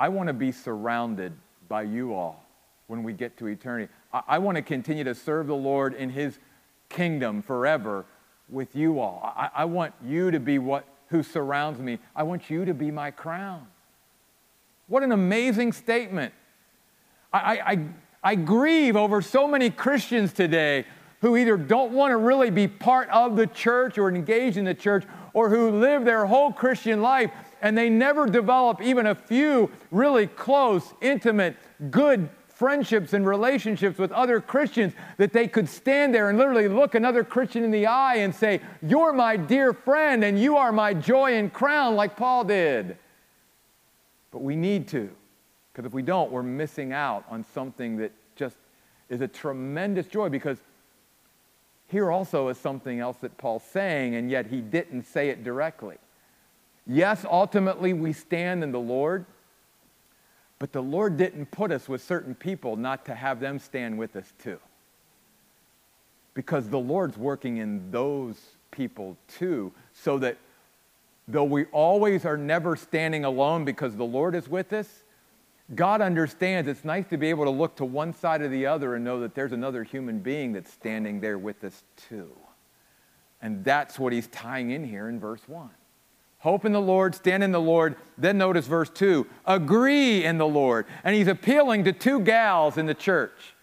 I 0.00 0.08
want 0.08 0.26
to 0.26 0.32
be 0.32 0.50
surrounded 0.50 1.32
by 1.68 1.82
you 1.82 2.12
all 2.12 2.44
when 2.88 3.04
we 3.04 3.12
get 3.12 3.36
to 3.36 3.46
eternity. 3.46 3.92
I, 4.12 4.38
want 4.38 4.56
to 4.56 4.62
continue 4.62 5.04
to 5.04 5.14
serve 5.14 5.46
the 5.46 5.54
Lord 5.54 5.94
in 5.94 6.10
His 6.10 6.38
kingdom 6.88 7.42
forever 7.42 8.06
with 8.48 8.74
you 8.74 9.00
all. 9.00 9.34
I, 9.36 9.50
I 9.54 9.64
want 9.66 9.94
you 10.04 10.30
to 10.30 10.40
be 10.40 10.58
what 10.58 10.86
who 11.08 11.22
surrounds 11.22 11.80
me. 11.80 11.98
I 12.14 12.22
want 12.22 12.50
you 12.50 12.64
to 12.64 12.74
be 12.74 12.90
my 12.90 13.10
crown. 13.10 13.66
What 14.86 15.02
an 15.02 15.12
amazing 15.12 15.72
statement. 15.72 16.32
I, 17.32 17.38
I, 17.42 17.78
I 18.22 18.34
grieve 18.34 18.96
over 18.96 19.20
so 19.20 19.46
many 19.46 19.70
Christians 19.70 20.32
today 20.32 20.84
who 21.20 21.36
either 21.36 21.56
don't 21.56 21.92
want 21.92 22.12
to 22.12 22.16
really 22.16 22.50
be 22.50 22.68
part 22.68 23.08
of 23.10 23.36
the 23.36 23.46
church 23.46 23.98
or 23.98 24.08
engage 24.08 24.56
in 24.56 24.64
the 24.64 24.74
church 24.74 25.04
or 25.34 25.50
who 25.50 25.70
live 25.70 26.04
their 26.04 26.26
whole 26.26 26.52
Christian 26.52 27.02
life 27.02 27.30
and 27.60 27.76
they 27.76 27.90
never 27.90 28.26
develop 28.26 28.80
even 28.80 29.06
a 29.06 29.14
few 29.14 29.70
really 29.90 30.26
close, 30.26 30.94
intimate, 31.00 31.56
good 31.90 32.28
friendships 32.58 33.12
and 33.12 33.24
relationships 33.24 33.98
with 33.98 34.10
other 34.10 34.40
Christians 34.40 34.92
that 35.16 35.32
they 35.32 35.46
could 35.46 35.68
stand 35.68 36.12
there 36.12 36.28
and 36.28 36.36
literally 36.36 36.66
look 36.66 36.96
another 36.96 37.22
Christian 37.22 37.62
in 37.62 37.70
the 37.70 37.86
eye 37.86 38.16
and 38.16 38.34
say, 38.34 38.60
You're 38.82 39.12
my 39.12 39.36
dear 39.36 39.72
friend 39.72 40.24
and 40.24 40.36
you 40.36 40.56
are 40.56 40.72
my 40.72 40.92
joy 40.92 41.34
and 41.34 41.52
crown, 41.52 41.94
like 41.94 42.16
Paul 42.16 42.42
did. 42.42 42.98
But 44.32 44.42
we 44.42 44.56
need 44.56 44.88
to, 44.88 45.08
because 45.72 45.86
if 45.86 45.92
we 45.92 46.02
don't, 46.02 46.32
we're 46.32 46.42
missing 46.42 46.92
out 46.92 47.24
on 47.30 47.44
something 47.54 47.96
that 47.98 48.10
just 48.34 48.56
is 49.08 49.20
a 49.20 49.28
tremendous 49.28 50.08
joy 50.08 50.28
because 50.28 50.58
here 51.86 52.10
also 52.10 52.48
is 52.48 52.58
something 52.58 52.98
else 52.98 53.18
that 53.18 53.38
Paul's 53.38 53.62
saying, 53.62 54.16
and 54.16 54.32
yet 54.32 54.46
he 54.46 54.60
didn't 54.60 55.04
say 55.04 55.28
it 55.28 55.44
directly. 55.44 55.96
Yes, 56.88 57.24
ultimately 57.24 57.92
we 57.92 58.12
stand 58.12 58.64
in 58.64 58.72
the 58.72 58.80
Lord. 58.80 59.26
But 60.58 60.72
the 60.72 60.82
Lord 60.82 61.16
didn't 61.16 61.50
put 61.50 61.70
us 61.70 61.88
with 61.88 62.02
certain 62.02 62.34
people 62.34 62.76
not 62.76 63.04
to 63.06 63.14
have 63.14 63.40
them 63.40 63.58
stand 63.58 63.98
with 63.98 64.16
us 64.16 64.32
too. 64.42 64.58
Because 66.34 66.68
the 66.68 66.78
Lord's 66.78 67.16
working 67.16 67.58
in 67.58 67.90
those 67.90 68.36
people 68.70 69.16
too, 69.28 69.72
so 69.92 70.18
that 70.18 70.36
though 71.26 71.44
we 71.44 71.66
always 71.66 72.24
are 72.24 72.36
never 72.36 72.76
standing 72.76 73.24
alone 73.24 73.64
because 73.64 73.96
the 73.96 74.04
Lord 74.04 74.34
is 74.34 74.48
with 74.48 74.72
us, 74.72 75.04
God 75.74 76.00
understands 76.00 76.68
it's 76.68 76.84
nice 76.84 77.06
to 77.08 77.18
be 77.18 77.28
able 77.28 77.44
to 77.44 77.50
look 77.50 77.76
to 77.76 77.84
one 77.84 78.14
side 78.14 78.40
or 78.40 78.48
the 78.48 78.66
other 78.66 78.94
and 78.94 79.04
know 79.04 79.20
that 79.20 79.34
there's 79.34 79.52
another 79.52 79.84
human 79.84 80.20
being 80.20 80.52
that's 80.52 80.72
standing 80.72 81.20
there 81.20 81.38
with 81.38 81.62
us 81.62 81.82
too. 82.08 82.30
And 83.42 83.64
that's 83.64 83.98
what 83.98 84.12
he's 84.12 84.26
tying 84.28 84.70
in 84.70 84.82
here 84.84 85.08
in 85.08 85.20
verse 85.20 85.42
1. 85.46 85.68
Hope 86.40 86.64
in 86.64 86.72
the 86.72 86.80
Lord, 86.80 87.14
stand 87.14 87.42
in 87.42 87.50
the 87.50 87.60
Lord. 87.60 87.96
Then 88.16 88.38
notice 88.38 88.66
verse 88.66 88.90
2 88.90 89.26
agree 89.44 90.24
in 90.24 90.38
the 90.38 90.46
Lord. 90.46 90.86
And 91.02 91.14
he's 91.14 91.26
appealing 91.26 91.84
to 91.84 91.92
two 91.92 92.20
gals 92.20 92.78
in 92.78 92.86
the 92.86 92.94
church. 92.94 93.54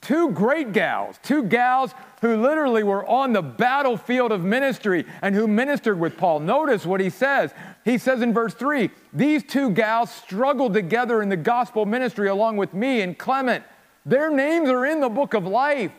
Two 0.00 0.30
great 0.30 0.72
gals, 0.72 1.20
two 1.22 1.44
gals 1.44 1.94
who 2.20 2.36
literally 2.36 2.82
were 2.82 3.06
on 3.06 3.32
the 3.32 3.40
battlefield 3.40 4.32
of 4.32 4.42
ministry 4.42 5.06
and 5.22 5.32
who 5.32 5.46
ministered 5.46 5.98
with 5.98 6.16
Paul. 6.16 6.40
Notice 6.40 6.84
what 6.84 7.00
he 7.00 7.08
says. 7.08 7.54
He 7.84 7.98
says 7.98 8.20
in 8.20 8.34
verse 8.34 8.52
3 8.52 8.90
These 9.12 9.44
two 9.44 9.70
gals 9.70 10.10
struggled 10.10 10.74
together 10.74 11.22
in 11.22 11.28
the 11.28 11.36
gospel 11.36 11.86
ministry 11.86 12.28
along 12.28 12.56
with 12.56 12.74
me 12.74 13.00
and 13.02 13.16
Clement. 13.16 13.62
Their 14.04 14.28
names 14.28 14.68
are 14.68 14.84
in 14.84 15.00
the 15.00 15.08
book 15.08 15.34
of 15.34 15.46
life. 15.46 15.92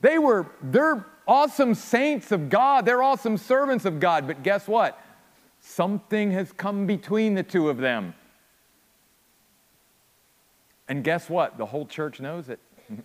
They 0.00 0.18
were, 0.18 0.46
they're 0.60 1.06
awesome 1.28 1.74
saints 1.76 2.32
of 2.32 2.50
God, 2.50 2.84
they're 2.84 3.04
awesome 3.04 3.38
servants 3.38 3.84
of 3.84 4.00
God. 4.00 4.26
But 4.26 4.42
guess 4.42 4.66
what? 4.66 4.98
Something 5.62 6.32
has 6.32 6.52
come 6.52 6.86
between 6.86 7.34
the 7.34 7.42
two 7.44 7.70
of 7.70 7.78
them. 7.78 8.14
And 10.88 11.04
guess 11.04 11.30
what? 11.30 11.56
The 11.56 11.64
whole 11.64 11.86
church 11.86 12.20
knows 12.20 12.48
it. 12.48 12.58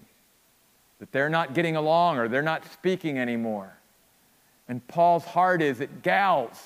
that 1.00 1.12
they're 1.12 1.30
not 1.30 1.54
getting 1.54 1.76
along 1.76 2.17
or 2.17 2.28
they're 2.28 2.41
not 2.41 2.65
speaking 2.74 3.20
anymore. 3.20 3.78
And 4.67 4.86
Paul's 4.88 5.24
heart 5.24 5.62
is 5.62 5.78
that, 5.78 6.02
gals, 6.02 6.60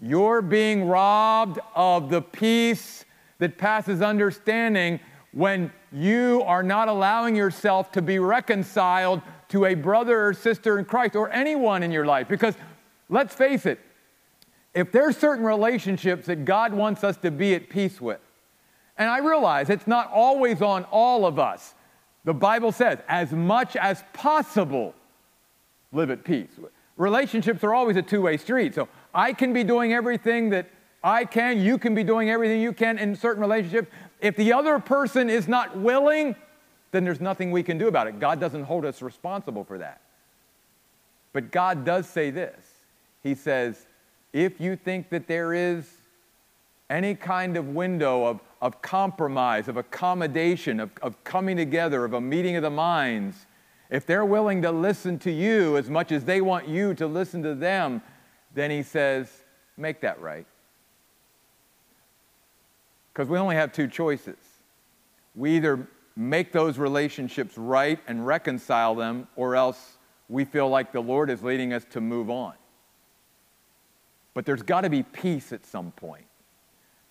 you're 0.00 0.40
being 0.40 0.88
robbed 0.88 1.60
of 1.74 2.08
the 2.08 2.22
peace 2.22 3.04
that 3.38 3.58
passes 3.58 4.00
understanding 4.00 4.98
when 5.32 5.70
you 5.92 6.42
are 6.46 6.62
not 6.62 6.88
allowing 6.88 7.36
yourself 7.36 7.92
to 7.92 8.02
be 8.02 8.18
reconciled 8.18 9.20
to 9.50 9.66
a 9.66 9.74
brother 9.74 10.28
or 10.28 10.32
sister 10.32 10.78
in 10.78 10.86
Christ 10.86 11.14
or 11.14 11.30
anyone 11.30 11.82
in 11.82 11.92
your 11.92 12.06
life. 12.06 12.26
Because 12.26 12.54
let's 13.10 13.34
face 13.34 13.66
it, 13.66 13.78
if 14.74 14.92
there's 14.92 15.16
certain 15.16 15.44
relationships 15.44 16.26
that 16.26 16.44
God 16.44 16.72
wants 16.72 17.02
us 17.02 17.16
to 17.18 17.30
be 17.30 17.54
at 17.54 17.68
peace 17.68 18.00
with, 18.00 18.20
and 18.96 19.08
I 19.08 19.18
realize 19.18 19.70
it's 19.70 19.86
not 19.86 20.10
always 20.12 20.62
on 20.62 20.84
all 20.84 21.26
of 21.26 21.38
us. 21.38 21.74
The 22.24 22.34
Bible 22.34 22.70
says, 22.70 22.98
as 23.08 23.32
much 23.32 23.74
as 23.76 24.04
possible, 24.12 24.94
live 25.90 26.10
at 26.10 26.22
peace. 26.22 26.50
Relationships 26.96 27.64
are 27.64 27.72
always 27.72 27.96
a 27.96 28.02
two 28.02 28.22
way 28.22 28.36
street. 28.36 28.74
So 28.74 28.88
I 29.14 29.32
can 29.32 29.52
be 29.52 29.64
doing 29.64 29.94
everything 29.94 30.50
that 30.50 30.68
I 31.02 31.24
can, 31.24 31.58
you 31.58 31.78
can 31.78 31.94
be 31.94 32.04
doing 32.04 32.28
everything 32.28 32.60
you 32.60 32.74
can 32.74 32.98
in 32.98 33.16
certain 33.16 33.40
relationships. 33.40 33.88
If 34.20 34.36
the 34.36 34.52
other 34.52 34.78
person 34.78 35.30
is 35.30 35.48
not 35.48 35.78
willing, 35.78 36.36
then 36.90 37.04
there's 37.04 37.20
nothing 37.20 37.50
we 37.50 37.62
can 37.62 37.78
do 37.78 37.88
about 37.88 38.06
it. 38.06 38.20
God 38.20 38.38
doesn't 38.38 38.64
hold 38.64 38.84
us 38.84 39.00
responsible 39.00 39.64
for 39.64 39.78
that. 39.78 40.02
But 41.32 41.50
God 41.50 41.84
does 41.84 42.06
say 42.06 42.30
this 42.30 42.62
He 43.22 43.34
says, 43.34 43.86
if 44.32 44.60
you 44.60 44.76
think 44.76 45.10
that 45.10 45.26
there 45.26 45.52
is 45.52 45.88
any 46.88 47.14
kind 47.14 47.56
of 47.56 47.68
window 47.68 48.24
of, 48.24 48.40
of 48.60 48.82
compromise, 48.82 49.68
of 49.68 49.76
accommodation, 49.76 50.80
of, 50.80 50.90
of 51.02 51.22
coming 51.24 51.56
together, 51.56 52.04
of 52.04 52.14
a 52.14 52.20
meeting 52.20 52.56
of 52.56 52.62
the 52.62 52.70
minds, 52.70 53.46
if 53.90 54.06
they're 54.06 54.24
willing 54.24 54.62
to 54.62 54.70
listen 54.70 55.18
to 55.20 55.30
you 55.30 55.76
as 55.76 55.90
much 55.90 56.12
as 56.12 56.24
they 56.24 56.40
want 56.40 56.68
you 56.68 56.94
to 56.94 57.06
listen 57.06 57.42
to 57.42 57.54
them, 57.54 58.02
then 58.54 58.70
he 58.70 58.82
says, 58.82 59.28
make 59.76 60.00
that 60.00 60.20
right. 60.20 60.46
Because 63.12 63.28
we 63.28 63.38
only 63.38 63.56
have 63.56 63.72
two 63.72 63.88
choices. 63.88 64.36
We 65.34 65.56
either 65.56 65.88
make 66.16 66.52
those 66.52 66.78
relationships 66.78 67.56
right 67.56 67.98
and 68.06 68.26
reconcile 68.26 68.94
them, 68.94 69.26
or 69.36 69.56
else 69.56 69.98
we 70.28 70.44
feel 70.44 70.68
like 70.68 70.92
the 70.92 71.00
Lord 71.00 71.30
is 71.30 71.42
leading 71.42 71.72
us 71.72 71.84
to 71.90 72.00
move 72.00 72.30
on. 72.30 72.54
But 74.34 74.46
there's 74.46 74.62
got 74.62 74.82
to 74.82 74.90
be 74.90 75.02
peace 75.02 75.52
at 75.52 75.66
some 75.66 75.90
point 75.92 76.26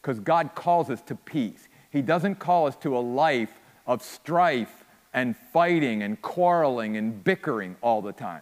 because 0.01 0.19
God 0.19 0.55
calls 0.55 0.89
us 0.89 1.01
to 1.03 1.15
peace. 1.15 1.67
He 1.91 2.01
doesn't 2.01 2.36
call 2.36 2.67
us 2.67 2.75
to 2.77 2.97
a 2.97 2.99
life 2.99 3.51
of 3.86 4.01
strife 4.03 4.86
and 5.13 5.36
fighting 5.51 6.03
and 6.03 6.21
quarreling 6.21 6.97
and 6.97 7.23
bickering 7.23 7.75
all 7.82 8.01
the 8.01 8.13
time. 8.13 8.41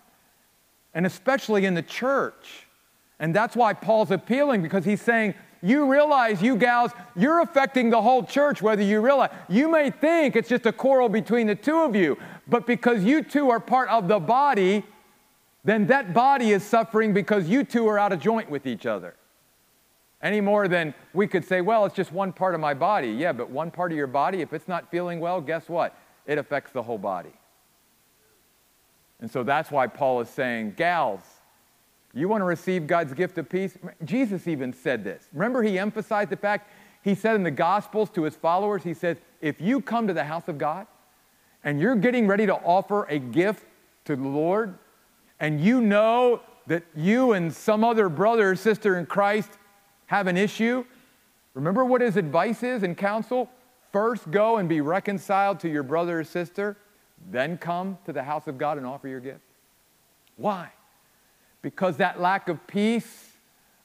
And 0.93 1.05
especially 1.05 1.65
in 1.65 1.73
the 1.73 1.81
church. 1.81 2.67
And 3.19 3.33
that's 3.33 3.55
why 3.55 3.73
Paul's 3.73 4.11
appealing 4.11 4.61
because 4.61 4.85
he's 4.85 5.01
saying, 5.01 5.33
you 5.63 5.91
realize, 5.91 6.41
you 6.41 6.55
gals, 6.55 6.91
you're 7.15 7.41
affecting 7.41 7.89
the 7.89 8.01
whole 8.01 8.23
church, 8.23 8.61
whether 8.61 8.83
you 8.83 9.01
realize. 9.01 9.31
You 9.49 9.69
may 9.69 9.89
think 9.89 10.35
it's 10.35 10.49
just 10.49 10.67
a 10.67 10.71
quarrel 10.71 11.09
between 11.09 11.47
the 11.47 11.55
two 11.55 11.79
of 11.79 11.95
you, 11.95 12.17
but 12.47 12.67
because 12.67 13.03
you 13.03 13.23
two 13.23 13.49
are 13.49 13.59
part 13.59 13.89
of 13.89 14.07
the 14.07 14.19
body, 14.19 14.83
then 15.63 15.87
that 15.87 16.13
body 16.13 16.51
is 16.51 16.63
suffering 16.63 17.13
because 17.13 17.49
you 17.49 17.63
two 17.63 17.87
are 17.87 17.99
out 17.99 18.13
of 18.13 18.19
joint 18.19 18.49
with 18.49 18.65
each 18.65 18.85
other. 18.85 19.15
Any 20.21 20.41
more 20.41 20.67
than 20.67 20.93
we 21.13 21.27
could 21.27 21.45
say, 21.45 21.61
well, 21.61 21.85
it's 21.85 21.95
just 21.95 22.11
one 22.11 22.33
part 22.33 22.55
of 22.55 22.61
my 22.61 22.73
body. 22.73 23.09
Yeah, 23.09 23.33
but 23.33 23.49
one 23.49 23.69
part 23.69 23.91
of 23.91 23.97
your 23.97 24.07
body, 24.07 24.41
if 24.41 24.51
it's 24.53 24.67
not 24.67 24.89
feeling 24.89 25.19
well, 25.19 25.41
guess 25.41 25.69
what? 25.69 25.95
It 26.25 26.37
affects 26.37 26.71
the 26.71 26.81
whole 26.81 26.97
body. 26.97 27.33
And 29.19 29.29
so 29.29 29.43
that's 29.43 29.71
why 29.71 29.87
Paul 29.87 30.21
is 30.21 30.29
saying, 30.29 30.73
gals, 30.77 31.21
you 32.13 32.27
want 32.27 32.41
to 32.41 32.45
receive 32.45 32.87
God's 32.87 33.13
gift 33.13 33.37
of 33.37 33.49
peace? 33.49 33.77
Jesus 34.03 34.47
even 34.47 34.73
said 34.73 35.03
this. 35.03 35.27
Remember, 35.33 35.61
he 35.61 35.77
emphasized 35.77 36.29
the 36.29 36.37
fact, 36.37 36.71
he 37.03 37.13
said 37.13 37.35
in 37.35 37.43
the 37.43 37.51
Gospels 37.51 38.09
to 38.11 38.23
his 38.23 38.35
followers, 38.35 38.83
he 38.83 38.93
says, 38.93 39.17
if 39.41 39.61
you 39.61 39.81
come 39.81 40.07
to 40.07 40.13
the 40.13 40.23
house 40.23 40.47
of 40.47 40.57
God 40.57 40.87
and 41.63 41.79
you're 41.79 41.95
getting 41.95 42.27
ready 42.27 42.45
to 42.45 42.55
offer 42.55 43.03
a 43.05 43.19
gift 43.19 43.65
to 44.05 44.15
the 44.15 44.27
Lord, 44.27 44.77
and 45.39 45.61
you 45.61 45.81
know 45.81 46.41
that 46.67 46.83
you 46.95 47.33
and 47.33 47.53
some 47.53 47.83
other 47.83 48.09
brother 48.09 48.51
or 48.51 48.55
sister 48.55 48.97
in 48.97 49.05
Christ 49.05 49.51
have 50.07 50.27
an 50.27 50.37
issue, 50.37 50.85
remember 51.53 51.85
what 51.85 52.01
his 52.01 52.17
advice 52.17 52.63
is 52.63 52.83
and 52.83 52.97
counsel? 52.97 53.49
First 53.91 54.29
go 54.31 54.57
and 54.57 54.67
be 54.67 54.81
reconciled 54.81 55.59
to 55.61 55.69
your 55.69 55.83
brother 55.83 56.19
or 56.19 56.23
sister, 56.23 56.77
then 57.31 57.57
come 57.57 57.97
to 58.05 58.13
the 58.13 58.23
house 58.23 58.47
of 58.47 58.57
God 58.57 58.77
and 58.77 58.85
offer 58.85 59.07
your 59.07 59.19
gift. 59.19 59.41
Why? 60.35 60.71
because 61.61 61.97
that 61.97 62.21
lack 62.21 62.47
of 62.49 62.65
peace 62.67 63.33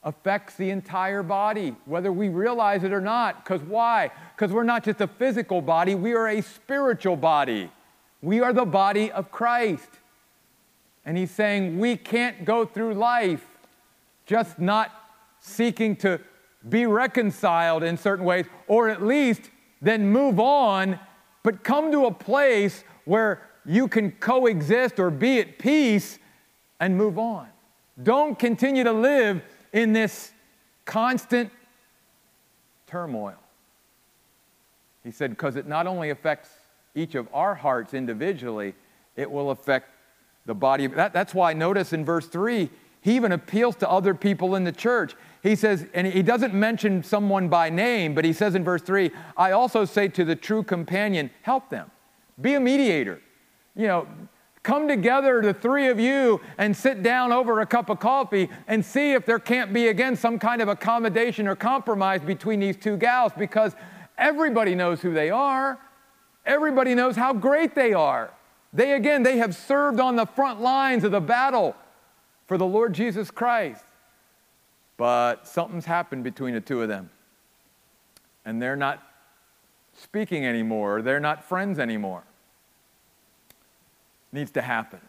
affects 0.04 0.54
the 0.54 0.70
entire 0.70 1.22
body, 1.22 1.74
whether 1.84 2.12
we 2.12 2.28
realize 2.28 2.84
it 2.84 2.92
or 2.92 3.00
not. 3.00 3.44
Because 3.44 3.60
why? 3.62 4.10
Because 4.36 4.52
we're 4.52 4.62
not 4.62 4.84
just 4.84 5.00
a 5.00 5.06
physical 5.06 5.60
body, 5.60 5.94
we 5.94 6.14
are 6.14 6.28
a 6.28 6.40
spiritual 6.40 7.16
body. 7.16 7.70
We 8.20 8.40
are 8.40 8.52
the 8.52 8.64
body 8.64 9.10
of 9.10 9.32
Christ. 9.32 9.88
And 11.04 11.16
he's 11.16 11.30
saying 11.30 11.78
we 11.78 11.96
can't 11.96 12.44
go 12.44 12.64
through 12.64 12.94
life 12.94 13.44
just 14.26 14.58
not 14.58 14.90
seeking 15.40 15.96
to 15.96 16.20
be 16.68 16.86
reconciled 16.86 17.82
in 17.82 17.96
certain 17.96 18.24
ways, 18.24 18.46
or 18.68 18.88
at 18.88 19.02
least 19.02 19.50
then 19.80 20.06
move 20.06 20.38
on, 20.38 20.98
but 21.42 21.64
come 21.64 21.90
to 21.90 22.06
a 22.06 22.12
place 22.12 22.84
where 23.04 23.42
you 23.66 23.88
can 23.88 24.12
coexist 24.12 25.00
or 25.00 25.10
be 25.10 25.40
at 25.40 25.58
peace 25.58 26.20
and 26.78 26.96
move 26.96 27.18
on. 27.18 27.48
Don't 28.00 28.38
continue 28.38 28.84
to 28.84 28.92
live 28.92 29.42
in 29.72 29.92
this 29.92 30.32
constant 30.84 31.50
turmoil. 32.86 33.36
He 35.02 35.10
said, 35.10 35.30
because 35.30 35.56
it 35.56 35.66
not 35.66 35.86
only 35.86 36.10
affects 36.10 36.50
each 36.94 37.14
of 37.14 37.28
our 37.32 37.54
hearts 37.54 37.92
individually, 37.92 38.74
it 39.16 39.30
will 39.30 39.50
affect 39.50 39.88
the 40.46 40.54
body. 40.54 40.86
That, 40.86 41.12
that's 41.12 41.34
why, 41.34 41.52
notice 41.52 41.92
in 41.92 42.04
verse 42.04 42.26
3, 42.26 42.70
he 43.00 43.16
even 43.16 43.32
appeals 43.32 43.76
to 43.76 43.90
other 43.90 44.14
people 44.14 44.54
in 44.54 44.64
the 44.64 44.72
church. 44.72 45.14
He 45.42 45.56
says, 45.56 45.86
and 45.92 46.06
he 46.06 46.22
doesn't 46.22 46.54
mention 46.54 47.02
someone 47.02 47.48
by 47.48 47.68
name, 47.68 48.14
but 48.14 48.24
he 48.24 48.32
says 48.32 48.54
in 48.54 48.64
verse 48.64 48.82
3, 48.82 49.10
I 49.36 49.52
also 49.52 49.84
say 49.84 50.08
to 50.08 50.24
the 50.24 50.36
true 50.36 50.62
companion, 50.62 51.30
help 51.42 51.68
them. 51.68 51.90
Be 52.40 52.54
a 52.54 52.60
mediator. 52.60 53.20
You 53.74 53.86
know, 53.86 54.06
Come 54.62 54.86
together, 54.86 55.42
the 55.42 55.54
three 55.54 55.88
of 55.88 55.98
you, 55.98 56.40
and 56.56 56.76
sit 56.76 57.02
down 57.02 57.32
over 57.32 57.60
a 57.60 57.66
cup 57.66 57.90
of 57.90 57.98
coffee 57.98 58.48
and 58.68 58.84
see 58.84 59.12
if 59.12 59.26
there 59.26 59.40
can't 59.40 59.72
be, 59.72 59.88
again, 59.88 60.14
some 60.14 60.38
kind 60.38 60.62
of 60.62 60.68
accommodation 60.68 61.48
or 61.48 61.56
compromise 61.56 62.20
between 62.20 62.60
these 62.60 62.76
two 62.76 62.96
gals 62.96 63.32
because 63.36 63.74
everybody 64.16 64.76
knows 64.76 65.00
who 65.00 65.12
they 65.12 65.30
are. 65.30 65.80
Everybody 66.46 66.94
knows 66.94 67.16
how 67.16 67.32
great 67.32 67.74
they 67.74 67.92
are. 67.92 68.32
They, 68.72 68.92
again, 68.92 69.22
they 69.22 69.38
have 69.38 69.54
served 69.54 70.00
on 70.00 70.16
the 70.16 70.26
front 70.26 70.60
lines 70.60 71.04
of 71.04 71.12
the 71.12 71.20
battle 71.20 71.76
for 72.46 72.56
the 72.56 72.66
Lord 72.66 72.94
Jesus 72.94 73.30
Christ. 73.30 73.84
But 74.96 75.46
something's 75.46 75.84
happened 75.84 76.24
between 76.24 76.54
the 76.54 76.60
two 76.60 76.82
of 76.82 76.88
them. 76.88 77.10
And 78.44 78.60
they're 78.60 78.76
not 78.76 79.02
speaking 79.94 80.46
anymore, 80.46 81.02
they're 81.02 81.20
not 81.20 81.44
friends 81.44 81.78
anymore 81.78 82.24
needs 84.32 84.50
to 84.52 84.62
happen 84.62 85.00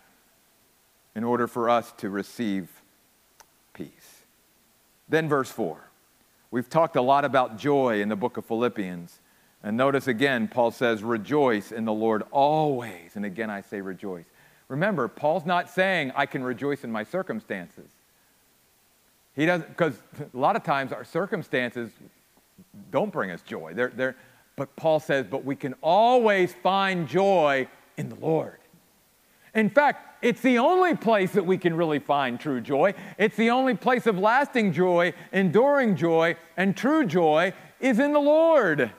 in 1.15 1.23
order 1.23 1.47
for 1.47 1.69
us 1.69 1.93
to 1.97 2.09
receive 2.09 2.69
peace. 3.73 4.23
Then, 5.07 5.29
verse 5.29 5.49
4. 5.49 5.77
We've 6.51 6.69
talked 6.69 6.95
a 6.95 7.01
lot 7.01 7.25
about 7.25 7.57
joy 7.57 8.01
in 8.01 8.09
the 8.09 8.15
book 8.15 8.37
of 8.37 8.45
Philippians. 8.45 9.19
And 9.63 9.77
notice 9.77 10.07
again, 10.07 10.47
Paul 10.49 10.71
says, 10.71 11.03
Rejoice 11.03 11.71
in 11.71 11.85
the 11.85 11.93
Lord 11.93 12.23
always. 12.31 13.15
And 13.15 13.25
again, 13.25 13.49
I 13.49 13.61
say 13.61 13.79
rejoice. 13.81 14.25
Remember, 14.67 15.07
Paul's 15.07 15.45
not 15.45 15.69
saying 15.69 16.11
I 16.15 16.25
can 16.25 16.43
rejoice 16.43 16.83
in 16.83 16.91
my 16.91 17.03
circumstances. 17.03 17.89
He 19.35 19.45
doesn't, 19.45 19.69
because 19.69 19.95
a 20.19 20.37
lot 20.37 20.55
of 20.55 20.63
times 20.63 20.91
our 20.91 21.03
circumstances 21.03 21.91
don't 22.91 23.11
bring 23.11 23.31
us 23.31 23.41
joy. 23.41 23.73
They're, 23.73 23.91
they're, 23.95 24.15
but 24.55 24.75
Paul 24.75 24.99
says, 24.99 25.25
but 25.29 25.43
we 25.43 25.55
can 25.55 25.73
always 25.81 26.53
find 26.53 27.07
joy 27.07 27.67
in 27.97 28.09
the 28.09 28.15
Lord. 28.15 28.57
In 29.55 29.69
fact, 29.69 30.23
it's 30.23 30.41
the 30.41 30.57
only 30.57 30.95
place 30.95 31.31
that 31.33 31.45
we 31.45 31.57
can 31.57 31.75
really 31.75 31.99
find 31.99 32.39
true 32.39 32.61
joy. 32.61 32.93
It's 33.17 33.35
the 33.35 33.51
only 33.51 33.75
place 33.75 34.07
of 34.07 34.17
lasting 34.17 34.73
joy, 34.73 35.13
enduring 35.31 35.95
joy, 35.95 36.37
and 36.57 36.75
true 36.75 37.05
joy 37.05 37.53
is 37.79 37.99
in 37.99 38.13
the 38.13 38.19
Lord. 38.19 38.91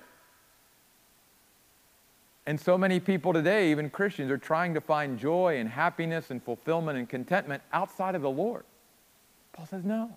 And 2.47 2.61
so 2.61 2.77
many 2.77 3.01
people 3.01 3.33
today, 3.33 3.71
even 3.71 3.89
Christians, 3.89 4.31
are 4.31 4.39
trying 4.39 4.75
to 4.75 4.81
find 4.81 5.19
joy 5.19 5.59
and 5.59 5.69
happiness 5.69 6.31
and 6.31 6.43
fulfillment 6.43 6.99
and 6.99 7.09
contentment 7.09 7.63
outside 7.73 8.15
of 8.15 8.23
the 8.23 8.31
Lord. 8.31 8.65
Paul 9.53 9.67
says, 9.67 9.85
no. 9.85 10.15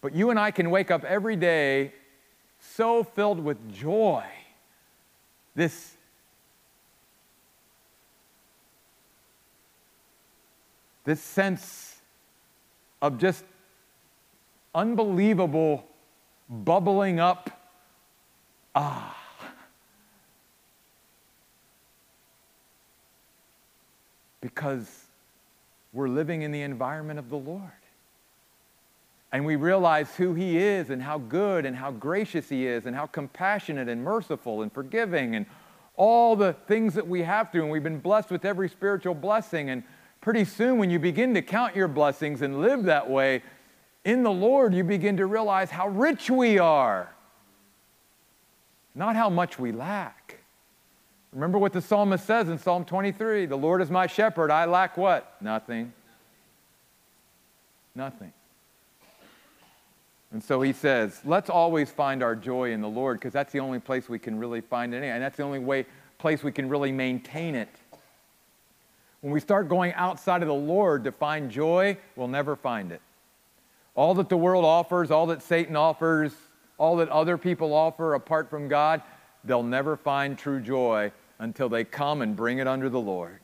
But 0.00 0.14
you 0.14 0.30
and 0.30 0.38
I 0.38 0.52
can 0.52 0.70
wake 0.70 0.90
up 0.90 1.04
every 1.04 1.34
day 1.34 1.92
so 2.60 3.02
filled 3.02 3.40
with 3.40 3.72
joy, 3.72 4.24
this 5.54 5.94
this 11.04 11.20
sense 11.22 11.96
of 13.00 13.18
just 13.18 13.44
unbelievable 14.74 15.84
bubbling 16.48 17.18
up. 17.18 17.50
Ah. 18.74 19.17
Because 24.40 25.06
we're 25.92 26.08
living 26.08 26.42
in 26.42 26.52
the 26.52 26.62
environment 26.62 27.18
of 27.18 27.30
the 27.30 27.36
Lord. 27.36 27.70
And 29.32 29.44
we 29.44 29.56
realize 29.56 30.14
who 30.16 30.34
He 30.34 30.58
is 30.58 30.90
and 30.90 31.02
how 31.02 31.18
good 31.18 31.66
and 31.66 31.76
how 31.76 31.90
gracious 31.90 32.48
He 32.48 32.66
is 32.66 32.86
and 32.86 32.96
how 32.96 33.06
compassionate 33.06 33.88
and 33.88 34.02
merciful 34.02 34.62
and 34.62 34.72
forgiving 34.72 35.34
and 35.34 35.46
all 35.96 36.36
the 36.36 36.54
things 36.66 36.94
that 36.94 37.06
we 37.06 37.22
have 37.22 37.52
to. 37.52 37.60
And 37.60 37.70
we've 37.70 37.82
been 37.82 37.98
blessed 37.98 38.30
with 38.30 38.44
every 38.44 38.68
spiritual 38.68 39.14
blessing. 39.14 39.70
And 39.70 39.82
pretty 40.20 40.44
soon, 40.44 40.78
when 40.78 40.88
you 40.88 40.98
begin 40.98 41.34
to 41.34 41.42
count 41.42 41.76
your 41.76 41.88
blessings 41.88 42.40
and 42.40 42.62
live 42.62 42.84
that 42.84 43.10
way, 43.10 43.42
in 44.04 44.22
the 44.22 44.30
Lord, 44.30 44.72
you 44.72 44.84
begin 44.84 45.18
to 45.18 45.26
realize 45.26 45.70
how 45.70 45.88
rich 45.88 46.30
we 46.30 46.58
are, 46.58 47.12
not 48.94 49.16
how 49.16 49.28
much 49.28 49.58
we 49.58 49.72
lack. 49.72 50.37
Remember 51.32 51.58
what 51.58 51.72
the 51.72 51.82
psalmist 51.82 52.24
says 52.24 52.48
in 52.48 52.58
Psalm 52.58 52.84
23 52.84 53.46
The 53.46 53.56
Lord 53.56 53.82
is 53.82 53.90
my 53.90 54.06
shepherd, 54.06 54.50
I 54.50 54.64
lack 54.64 54.96
what? 54.96 55.36
Nothing. 55.40 55.92
Nothing. 57.94 58.32
And 60.30 60.44
so 60.44 60.60
he 60.60 60.72
says, 60.72 61.20
let's 61.24 61.48
always 61.48 61.90
find 61.90 62.22
our 62.22 62.36
joy 62.36 62.72
in 62.72 62.82
the 62.82 62.88
Lord 62.88 63.18
because 63.18 63.32
that's 63.32 63.52
the 63.52 63.60
only 63.60 63.78
place 63.78 64.08
we 64.08 64.18
can 64.18 64.38
really 64.38 64.60
find 64.60 64.94
it. 64.94 65.02
And 65.02 65.22
that's 65.22 65.38
the 65.38 65.42
only 65.42 65.58
way, 65.58 65.86
place 66.18 66.42
we 66.42 66.52
can 66.52 66.68
really 66.68 66.92
maintain 66.92 67.54
it. 67.54 67.68
When 69.22 69.32
we 69.32 69.40
start 69.40 69.68
going 69.68 69.94
outside 69.94 70.42
of 70.42 70.48
the 70.48 70.54
Lord 70.54 71.04
to 71.04 71.12
find 71.12 71.50
joy, 71.50 71.96
we'll 72.14 72.28
never 72.28 72.56
find 72.56 72.92
it. 72.92 73.00
All 73.94 74.14
that 74.14 74.28
the 74.28 74.36
world 74.36 74.64
offers, 74.64 75.10
all 75.10 75.26
that 75.26 75.42
Satan 75.42 75.74
offers, 75.74 76.32
all 76.76 76.96
that 76.96 77.08
other 77.08 77.36
people 77.36 77.72
offer 77.72 78.14
apart 78.14 78.48
from 78.48 78.68
God, 78.68 79.02
they'll 79.44 79.62
never 79.62 79.96
find 79.96 80.38
true 80.38 80.60
joy 80.60 81.12
until 81.38 81.68
they 81.68 81.84
come 81.84 82.22
and 82.22 82.34
bring 82.34 82.58
it 82.58 82.66
under 82.66 82.88
the 82.88 83.00
Lord 83.00 83.40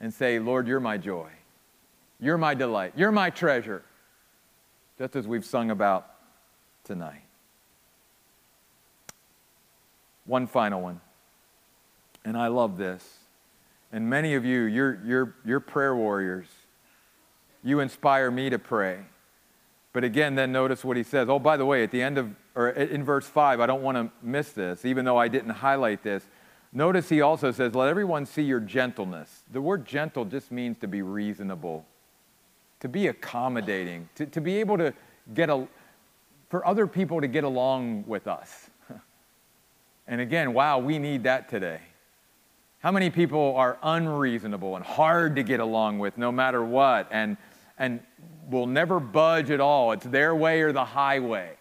and 0.00 0.12
say, 0.12 0.38
Lord, 0.38 0.66
you're 0.66 0.80
my 0.80 0.96
joy. 0.96 1.28
You're 2.20 2.38
my 2.38 2.54
delight. 2.54 2.92
You're 2.96 3.12
my 3.12 3.30
treasure. 3.30 3.82
Just 4.98 5.16
as 5.16 5.26
we've 5.26 5.44
sung 5.44 5.70
about 5.70 6.06
tonight. 6.84 7.22
One 10.24 10.46
final 10.46 10.80
one. 10.80 11.00
And 12.24 12.36
I 12.36 12.48
love 12.48 12.78
this. 12.78 13.04
And 13.92 14.10
many 14.10 14.34
of 14.34 14.44
you, 14.44 14.62
you're, 14.62 15.00
you're, 15.04 15.34
you're 15.44 15.60
prayer 15.60 15.94
warriors. 15.94 16.46
You 17.62 17.80
inspire 17.80 18.30
me 18.30 18.50
to 18.50 18.58
pray. 18.58 19.00
But 19.96 20.04
again, 20.04 20.34
then 20.34 20.52
notice 20.52 20.84
what 20.84 20.98
he 20.98 21.02
says. 21.02 21.30
Oh, 21.30 21.38
by 21.38 21.56
the 21.56 21.64
way, 21.64 21.82
at 21.82 21.90
the 21.90 22.02
end 22.02 22.18
of, 22.18 22.34
or 22.54 22.68
in 22.68 23.02
verse 23.02 23.26
5, 23.26 23.60
I 23.60 23.64
don't 23.64 23.80
want 23.80 23.96
to 23.96 24.10
miss 24.22 24.52
this, 24.52 24.84
even 24.84 25.06
though 25.06 25.16
I 25.16 25.28
didn't 25.28 25.48
highlight 25.48 26.02
this. 26.02 26.22
Notice 26.70 27.08
he 27.08 27.22
also 27.22 27.50
says, 27.50 27.74
Let 27.74 27.88
everyone 27.88 28.26
see 28.26 28.42
your 28.42 28.60
gentleness. 28.60 29.44
The 29.50 29.62
word 29.62 29.86
gentle 29.86 30.26
just 30.26 30.52
means 30.52 30.76
to 30.80 30.86
be 30.86 31.00
reasonable, 31.00 31.86
to 32.80 32.90
be 32.90 33.06
accommodating, 33.06 34.10
to, 34.16 34.26
to 34.26 34.40
be 34.42 34.60
able 34.60 34.76
to 34.76 34.92
get 35.32 35.48
a, 35.48 35.66
for 36.50 36.66
other 36.66 36.86
people 36.86 37.22
to 37.22 37.26
get 37.26 37.44
along 37.44 38.04
with 38.06 38.26
us. 38.26 38.68
and 40.06 40.20
again, 40.20 40.52
wow, 40.52 40.78
we 40.78 40.98
need 40.98 41.22
that 41.22 41.48
today. 41.48 41.80
How 42.80 42.92
many 42.92 43.08
people 43.08 43.56
are 43.56 43.78
unreasonable 43.82 44.76
and 44.76 44.84
hard 44.84 45.36
to 45.36 45.42
get 45.42 45.60
along 45.60 46.00
with 46.00 46.18
no 46.18 46.30
matter 46.30 46.62
what 46.62 47.08
and, 47.10 47.38
and 47.78 48.00
will 48.48 48.66
never 48.66 49.00
budge 49.00 49.50
at 49.50 49.60
all? 49.60 49.92
It's 49.92 50.04
their 50.04 50.34
way 50.34 50.62
or 50.62 50.72
the 50.72 50.84
highway. 50.84 51.52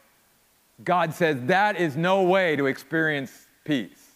God 0.84 1.14
says 1.14 1.38
that 1.46 1.78
is 1.78 1.96
no 1.96 2.24
way 2.24 2.56
to 2.56 2.66
experience 2.66 3.48
peace. 3.64 4.12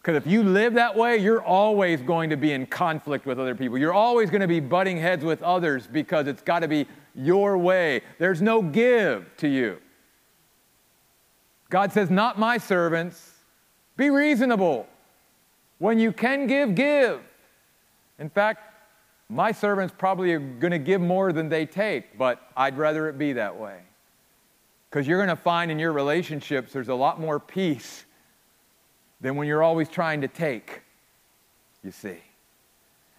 Because 0.00 0.16
if 0.16 0.26
you 0.30 0.44
live 0.44 0.74
that 0.74 0.94
way, 0.94 1.16
you're 1.16 1.42
always 1.42 2.00
going 2.00 2.30
to 2.30 2.36
be 2.36 2.52
in 2.52 2.66
conflict 2.66 3.26
with 3.26 3.40
other 3.40 3.56
people. 3.56 3.76
You're 3.76 3.92
always 3.92 4.30
going 4.30 4.40
to 4.40 4.46
be 4.46 4.60
butting 4.60 4.98
heads 4.98 5.24
with 5.24 5.42
others 5.42 5.88
because 5.88 6.28
it's 6.28 6.42
got 6.42 6.60
to 6.60 6.68
be 6.68 6.86
your 7.16 7.58
way. 7.58 8.02
There's 8.18 8.40
no 8.40 8.62
give 8.62 9.28
to 9.38 9.48
you. 9.48 9.78
God 11.70 11.92
says, 11.92 12.08
Not 12.08 12.38
my 12.38 12.58
servants. 12.58 13.32
Be 13.96 14.10
reasonable. 14.10 14.86
When 15.78 15.98
you 15.98 16.12
can 16.12 16.46
give, 16.46 16.74
give. 16.74 17.20
In 18.18 18.30
fact, 18.30 18.75
my 19.28 19.52
servants 19.52 19.94
probably 19.96 20.32
are 20.32 20.38
going 20.38 20.70
to 20.70 20.78
give 20.78 21.00
more 21.00 21.32
than 21.32 21.48
they 21.48 21.66
take, 21.66 22.16
but 22.16 22.40
I'd 22.56 22.78
rather 22.78 23.08
it 23.08 23.18
be 23.18 23.32
that 23.34 23.56
way. 23.56 23.80
Because 24.88 25.06
you're 25.06 25.18
going 25.18 25.36
to 25.36 25.42
find 25.42 25.70
in 25.70 25.78
your 25.78 25.92
relationships 25.92 26.72
there's 26.72 26.88
a 26.88 26.94
lot 26.94 27.20
more 27.20 27.40
peace 27.40 28.04
than 29.20 29.36
when 29.36 29.48
you're 29.48 29.62
always 29.62 29.88
trying 29.88 30.20
to 30.20 30.28
take, 30.28 30.82
you 31.82 31.90
see. 31.90 32.18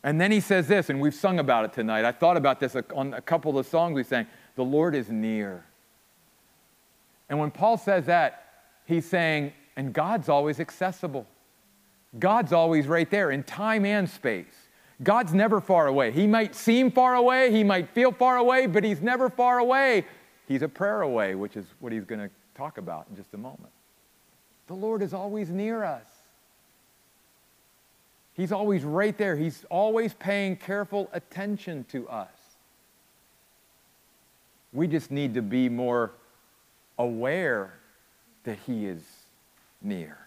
And 0.03 0.21
then 0.21 0.31
he 0.31 0.39
says 0.39 0.67
this, 0.67 0.89
and 0.89 1.01
we've 1.01 1.13
sung 1.13 1.39
about 1.39 1.65
it 1.65 1.73
tonight. 1.73 2.05
I 2.05 2.11
thought 2.11 2.37
about 2.37 2.59
this 2.59 2.75
on 2.95 3.13
a 3.13 3.21
couple 3.21 3.57
of 3.59 3.65
songs 3.65 3.95
we 3.95 4.03
sang. 4.03 4.27
The 4.55 4.63
Lord 4.63 4.95
is 4.95 5.09
near. 5.09 5.65
And 7.29 7.39
when 7.39 7.51
Paul 7.51 7.77
says 7.77 8.05
that, 8.05 8.45
he's 8.85 9.05
saying, 9.05 9.51
and 9.75 9.91
God's 9.91 10.29
always 10.29 10.59
accessible. 10.59 11.27
God's 12.17 12.53
always 12.53 12.87
right 12.87 13.09
there 13.09 13.31
in 13.31 13.43
time 13.43 13.85
and 13.85 14.09
space. 14.09 14.66
God's 15.03 15.33
never 15.33 15.61
far 15.61 15.87
away. 15.87 16.11
He 16.11 16.25
might 16.25 16.55
seem 16.55 16.91
far 16.91 17.15
away, 17.15 17.51
he 17.51 17.63
might 17.63 17.89
feel 17.89 18.11
far 18.11 18.37
away, 18.37 18.67
but 18.67 18.83
he's 18.83 19.01
never 19.01 19.29
far 19.29 19.59
away. 19.59 20.05
He's 20.47 20.61
a 20.61 20.67
prayer 20.67 21.01
away, 21.01 21.35
which 21.35 21.55
is 21.55 21.65
what 21.79 21.91
he's 21.91 22.05
going 22.05 22.21
to 22.21 22.29
talk 22.55 22.77
about 22.77 23.05
in 23.09 23.15
just 23.15 23.33
a 23.33 23.37
moment. 23.37 23.71
The 24.67 24.73
Lord 24.73 25.01
is 25.01 25.13
always 25.13 25.49
near 25.49 25.83
us. 25.83 26.05
He's 28.33 28.51
always 28.51 28.83
right 28.83 29.17
there. 29.17 29.35
He's 29.35 29.65
always 29.69 30.13
paying 30.13 30.55
careful 30.55 31.09
attention 31.11 31.85
to 31.91 32.07
us. 32.07 32.29
We 34.73 34.87
just 34.87 35.09
need 35.09 35.33
to 35.33 35.41
be 35.41 35.69
more 35.69 36.11
aware 36.99 37.73
that 38.43 38.59
He 38.65 38.85
is 38.85 39.01
near. 39.81 40.26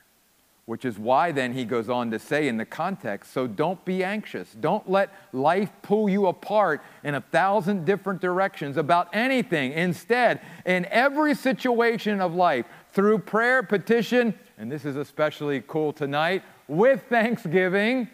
Which 0.71 0.85
is 0.85 1.01
why 1.01 1.33
then 1.33 1.53
he 1.53 1.65
goes 1.65 1.89
on 1.89 2.13
to 2.13 2.21
say 2.21 2.47
in 2.47 2.57
the 2.57 2.65
context 2.65 3.33
so 3.33 3.49
don't 3.49 3.85
be 3.85 4.05
anxious. 4.05 4.53
Don't 4.53 4.89
let 4.89 5.13
life 5.33 5.73
pull 5.83 6.09
you 6.09 6.29
apart 6.29 6.81
in 7.03 7.17
a 7.17 7.21
thousand 7.21 7.85
different 7.85 8.21
directions 8.21 8.77
about 8.77 9.09
anything. 9.13 9.73
Instead, 9.73 10.41
in 10.65 10.85
every 10.85 11.35
situation 11.35 12.21
of 12.21 12.37
life, 12.37 12.67
through 12.93 13.19
prayer, 13.19 13.65
petition, 13.65 14.33
and 14.59 14.71
this 14.71 14.85
is 14.85 14.95
especially 14.95 15.61
cool 15.67 15.93
tonight, 15.93 16.45
with 16.69 17.03
thanksgiving. 17.09 18.03
In 18.03 18.09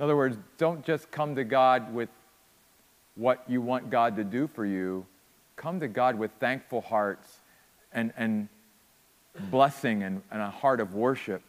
other 0.00 0.16
words, 0.16 0.36
don't 0.58 0.84
just 0.84 1.12
come 1.12 1.36
to 1.36 1.44
God 1.44 1.94
with 1.94 2.08
what 3.14 3.44
you 3.46 3.62
want 3.62 3.88
God 3.88 4.16
to 4.16 4.24
do 4.24 4.48
for 4.48 4.66
you. 4.66 5.06
Come 5.54 5.78
to 5.78 5.86
God 5.86 6.18
with 6.18 6.32
thankful 6.40 6.80
hearts 6.80 7.36
and, 7.92 8.12
and 8.16 8.48
blessing 9.48 10.02
and, 10.02 10.22
and 10.32 10.42
a 10.42 10.50
heart 10.50 10.80
of 10.80 10.96
worship. 10.96 11.42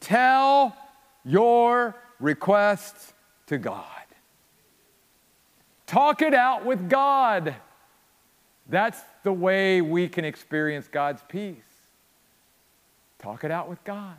Tell 0.00 0.76
your 1.24 1.94
requests 2.18 3.12
to 3.46 3.58
God. 3.58 3.84
Talk 5.86 6.22
it 6.22 6.34
out 6.34 6.64
with 6.64 6.88
God. 6.88 7.54
That's 8.68 9.00
the 9.22 9.32
way 9.32 9.80
we 9.80 10.08
can 10.08 10.24
experience 10.24 10.88
God's 10.88 11.22
peace. 11.28 11.56
Talk 13.18 13.44
it 13.44 13.50
out 13.50 13.68
with 13.68 13.82
God. 13.84 14.16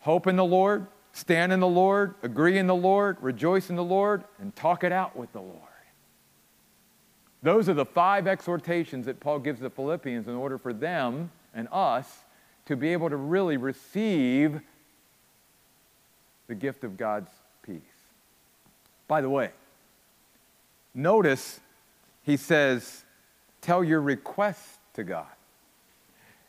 Hope 0.00 0.26
in 0.26 0.36
the 0.36 0.44
Lord, 0.44 0.86
stand 1.12 1.52
in 1.52 1.60
the 1.60 1.66
Lord, 1.66 2.14
agree 2.22 2.58
in 2.58 2.66
the 2.66 2.74
Lord, 2.74 3.16
rejoice 3.20 3.70
in 3.70 3.76
the 3.76 3.84
Lord, 3.84 4.24
and 4.38 4.54
talk 4.54 4.84
it 4.84 4.92
out 4.92 5.16
with 5.16 5.32
the 5.32 5.40
Lord. 5.40 5.60
Those 7.42 7.68
are 7.68 7.74
the 7.74 7.84
five 7.84 8.26
exhortations 8.26 9.06
that 9.06 9.20
Paul 9.20 9.38
gives 9.38 9.60
the 9.60 9.70
Philippians 9.70 10.28
in 10.28 10.34
order 10.34 10.56
for 10.56 10.72
them 10.72 11.30
and 11.54 11.68
us 11.70 12.23
to 12.66 12.76
be 12.76 12.92
able 12.92 13.10
to 13.10 13.16
really 13.16 13.56
receive 13.56 14.60
the 16.46 16.54
gift 16.54 16.84
of 16.84 16.96
God's 16.96 17.30
peace. 17.62 17.80
By 19.08 19.20
the 19.20 19.30
way, 19.30 19.50
notice 20.94 21.60
he 22.22 22.36
says, 22.36 23.04
Tell 23.60 23.82
your 23.82 24.02
requests 24.02 24.78
to 24.94 25.04
God. 25.04 25.26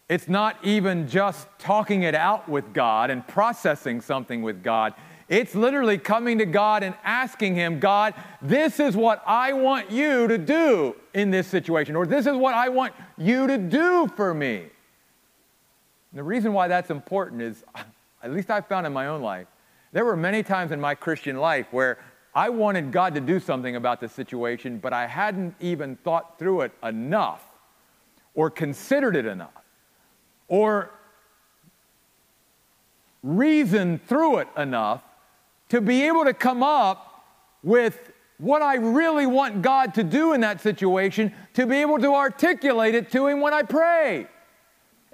It's 0.09 0.27
not 0.27 0.57
even 0.63 1.07
just 1.07 1.47
talking 1.57 2.03
it 2.03 2.13
out 2.13 2.47
with 2.47 2.73
God 2.73 3.09
and 3.09 3.25
processing 3.27 4.01
something 4.01 4.41
with 4.41 4.61
God. 4.61 4.93
It's 5.27 5.55
literally 5.55 5.97
coming 5.97 6.37
to 6.37 6.45
God 6.45 6.83
and 6.83 6.93
asking 7.03 7.55
Him, 7.55 7.79
God, 7.79 8.13
this 8.41 8.79
is 8.79 8.95
what 8.95 9.23
I 9.25 9.53
want 9.53 9.89
you 9.89 10.27
to 10.27 10.37
do 10.37 10.95
in 11.13 11.31
this 11.31 11.47
situation, 11.47 11.95
or 11.95 12.05
this 12.05 12.27
is 12.27 12.35
what 12.35 12.53
I 12.53 12.69
want 12.69 12.93
you 13.17 13.47
to 13.47 13.57
do 13.57 14.07
for 14.15 14.33
me. 14.33 14.65
And 16.15 16.21
the 16.21 16.23
reason 16.23 16.53
why 16.53 16.69
that's 16.69 16.89
important 16.89 17.41
is, 17.41 17.65
at 18.23 18.31
least 18.31 18.49
I 18.49 18.61
found 18.61 18.87
in 18.87 18.93
my 18.93 19.07
own 19.07 19.21
life, 19.21 19.47
there 19.91 20.05
were 20.05 20.15
many 20.15 20.43
times 20.43 20.71
in 20.71 20.79
my 20.79 20.95
Christian 20.95 21.35
life 21.35 21.67
where 21.71 21.97
I 22.33 22.47
wanted 22.47 22.93
God 22.93 23.15
to 23.15 23.21
do 23.21 23.37
something 23.37 23.75
about 23.75 23.99
the 23.99 24.07
situation, 24.07 24.77
but 24.77 24.93
I 24.93 25.07
hadn't 25.07 25.55
even 25.59 25.97
thought 25.97 26.39
through 26.39 26.61
it 26.61 26.71
enough 26.81 27.43
or 28.33 28.49
considered 28.49 29.17
it 29.17 29.25
enough 29.25 29.51
or 30.47 30.89
reasoned 33.21 34.07
through 34.07 34.37
it 34.37 34.47
enough 34.55 35.01
to 35.67 35.81
be 35.81 36.03
able 36.03 36.23
to 36.23 36.33
come 36.33 36.63
up 36.63 37.25
with 37.61 38.13
what 38.37 38.61
I 38.61 38.75
really 38.75 39.25
want 39.25 39.61
God 39.61 39.93
to 39.95 40.03
do 40.03 40.31
in 40.31 40.39
that 40.41 40.61
situation, 40.61 41.33
to 41.55 41.65
be 41.65 41.77
able 41.77 41.99
to 41.99 42.13
articulate 42.13 42.95
it 42.95 43.11
to 43.11 43.27
Him 43.27 43.41
when 43.41 43.53
I 43.53 43.63
pray. 43.63 44.27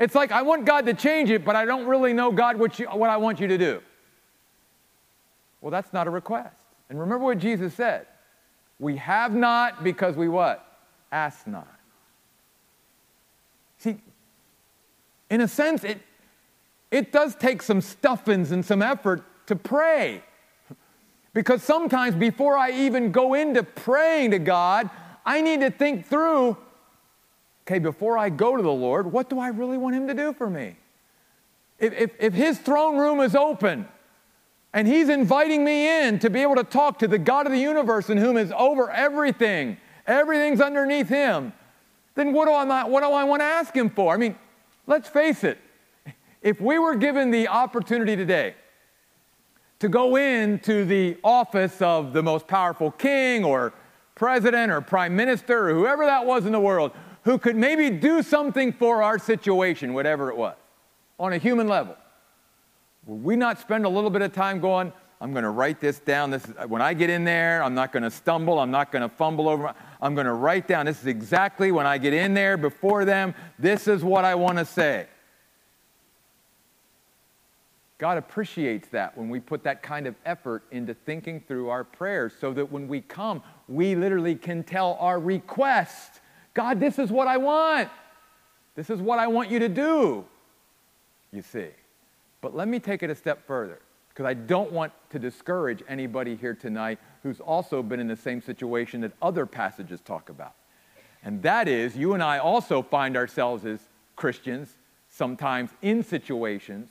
It's 0.01 0.15
like 0.15 0.31
I 0.31 0.41
want 0.41 0.65
God 0.65 0.87
to 0.87 0.95
change 0.95 1.29
it, 1.29 1.45
but 1.45 1.55
I 1.55 1.63
don't 1.63 1.85
really 1.85 2.11
know, 2.11 2.31
God, 2.31 2.57
what, 2.57 2.79
you, 2.79 2.87
what 2.87 3.11
I 3.11 3.17
want 3.17 3.39
you 3.39 3.47
to 3.47 3.57
do. 3.57 3.81
Well, 5.61 5.69
that's 5.69 5.93
not 5.93 6.07
a 6.07 6.09
request. 6.09 6.55
And 6.89 6.99
remember 6.99 7.23
what 7.23 7.37
Jesus 7.37 7.75
said 7.75 8.07
We 8.79 8.97
have 8.97 9.35
not 9.35 9.83
because 9.83 10.15
we 10.15 10.27
what? 10.27 10.67
Ask 11.11 11.45
not. 11.45 11.67
See, 13.77 13.99
in 15.29 15.41
a 15.41 15.47
sense, 15.47 15.83
it, 15.83 16.01
it 16.89 17.11
does 17.11 17.35
take 17.35 17.61
some 17.61 17.79
stuffings 17.79 18.51
and 18.51 18.65
some 18.65 18.81
effort 18.81 19.23
to 19.45 19.55
pray. 19.55 20.23
Because 21.33 21.61
sometimes 21.61 22.15
before 22.15 22.57
I 22.57 22.71
even 22.71 23.11
go 23.11 23.35
into 23.35 23.61
praying 23.61 24.31
to 24.31 24.39
God, 24.39 24.89
I 25.23 25.41
need 25.41 25.59
to 25.59 25.69
think 25.69 26.07
through 26.07 26.57
okay, 27.65 27.79
before 27.79 28.17
I 28.17 28.29
go 28.29 28.55
to 28.55 28.63
the 28.63 28.71
Lord, 28.71 29.11
what 29.11 29.29
do 29.29 29.39
I 29.39 29.49
really 29.49 29.77
want 29.77 29.95
Him 29.95 30.07
to 30.07 30.13
do 30.13 30.33
for 30.33 30.49
me? 30.49 30.77
If, 31.79 31.93
if, 31.93 32.11
if 32.19 32.33
His 32.33 32.59
throne 32.59 32.97
room 32.97 33.19
is 33.19 33.35
open 33.35 33.87
and 34.73 34.87
He's 34.87 35.09
inviting 35.09 35.63
me 35.63 36.05
in 36.05 36.19
to 36.19 36.29
be 36.29 36.41
able 36.41 36.55
to 36.55 36.63
talk 36.63 36.99
to 36.99 37.07
the 37.07 37.19
God 37.19 37.45
of 37.45 37.51
the 37.51 37.59
universe 37.59 38.09
in 38.09 38.17
whom 38.17 38.37
is 38.37 38.51
over 38.55 38.89
everything, 38.89 39.77
everything's 40.07 40.61
underneath 40.61 41.09
Him, 41.09 41.53
then 42.15 42.33
what 42.33 42.45
do 42.45 42.51
I, 42.51 42.83
what 42.85 43.01
do 43.01 43.11
I 43.11 43.23
want 43.23 43.41
to 43.41 43.45
ask 43.45 43.75
Him 43.75 43.89
for? 43.89 44.13
I 44.13 44.17
mean, 44.17 44.35
let's 44.87 45.07
face 45.07 45.43
it. 45.43 45.59
If 46.41 46.59
we 46.59 46.79
were 46.79 46.95
given 46.95 47.29
the 47.29 47.47
opportunity 47.47 48.15
today 48.15 48.55
to 49.79 49.89
go 49.89 50.15
into 50.15 50.85
the 50.85 51.17
office 51.23 51.81
of 51.81 52.13
the 52.13 52.21
most 52.21 52.47
powerful 52.47 52.91
king 52.91 53.43
or 53.43 53.73
president 54.15 54.71
or 54.71 54.81
prime 54.81 55.15
minister 55.15 55.69
or 55.69 55.73
whoever 55.73 56.05
that 56.05 56.25
was 56.25 56.45
in 56.45 56.51
the 56.51 56.59
world 56.59 56.91
who 57.23 57.37
could 57.37 57.55
maybe 57.55 57.89
do 57.89 58.23
something 58.23 58.73
for 58.73 59.03
our 59.03 59.19
situation, 59.19 59.93
whatever 59.93 60.29
it 60.29 60.37
was, 60.37 60.55
on 61.19 61.33
a 61.33 61.37
human 61.37 61.67
level, 61.67 61.95
would 63.05 63.23
we 63.23 63.35
not 63.35 63.59
spend 63.59 63.85
a 63.85 63.89
little 63.89 64.09
bit 64.09 64.21
of 64.21 64.33
time 64.33 64.59
going, 64.59 64.91
I'm 65.19 65.33
going 65.33 65.43
to 65.43 65.51
write 65.51 65.79
this 65.79 65.99
down. 65.99 66.31
This 66.31 66.43
is, 66.45 66.55
when 66.67 66.81
I 66.81 66.95
get 66.95 67.11
in 67.11 67.23
there, 67.23 67.61
I'm 67.63 67.75
not 67.75 67.91
going 67.91 68.01
to 68.01 68.09
stumble. 68.09 68.59
I'm 68.59 68.71
not 68.71 68.91
going 68.91 69.03
to 69.03 69.09
fumble 69.09 69.47
over. 69.47 69.73
I'm 70.01 70.15
going 70.15 70.25
to 70.25 70.33
write 70.33 70.67
down. 70.67 70.87
This 70.87 70.99
is 70.99 71.05
exactly 71.05 71.71
when 71.71 71.85
I 71.85 71.99
get 71.99 72.13
in 72.13 72.33
there 72.33 72.57
before 72.57 73.05
them. 73.05 73.35
This 73.59 73.87
is 73.87 74.03
what 74.03 74.25
I 74.25 74.33
want 74.33 74.57
to 74.57 74.65
say. 74.65 75.05
God 77.99 78.17
appreciates 78.17 78.87
that 78.89 79.15
when 79.15 79.29
we 79.29 79.39
put 79.39 79.63
that 79.63 79.83
kind 79.83 80.07
of 80.07 80.15
effort 80.25 80.63
into 80.71 80.95
thinking 80.95 81.39
through 81.47 81.69
our 81.69 81.83
prayers 81.83 82.33
so 82.41 82.51
that 82.53 82.71
when 82.71 82.87
we 82.87 83.01
come, 83.01 83.43
we 83.67 83.93
literally 83.93 84.33
can 84.33 84.63
tell 84.63 84.97
our 84.99 85.19
request 85.19 86.20
God, 86.53 86.79
this 86.79 86.99
is 86.99 87.11
what 87.11 87.27
I 87.27 87.37
want. 87.37 87.89
This 88.75 88.89
is 88.89 88.99
what 88.99 89.19
I 89.19 89.27
want 89.27 89.49
you 89.49 89.59
to 89.59 89.69
do. 89.69 90.25
You 91.31 91.41
see. 91.41 91.67
But 92.41 92.55
let 92.55 92.67
me 92.67 92.79
take 92.79 93.03
it 93.03 93.09
a 93.09 93.15
step 93.15 93.45
further 93.45 93.79
because 94.09 94.25
I 94.25 94.33
don't 94.33 94.71
want 94.71 94.91
to 95.11 95.19
discourage 95.19 95.83
anybody 95.87 96.35
here 96.35 96.53
tonight 96.53 96.99
who's 97.23 97.39
also 97.39 97.83
been 97.83 97.99
in 97.99 98.07
the 98.07 98.15
same 98.15 98.41
situation 98.41 99.01
that 99.01 99.11
other 99.21 99.45
passages 99.45 100.01
talk 100.01 100.29
about. 100.29 100.53
And 101.23 101.41
that 101.43 101.67
is, 101.67 101.95
you 101.95 102.13
and 102.13 102.23
I 102.23 102.39
also 102.39 102.81
find 102.81 103.15
ourselves 103.15 103.63
as 103.63 103.79
Christians 104.15 104.75
sometimes 105.07 105.69
in 105.81 106.03
situations 106.03 106.89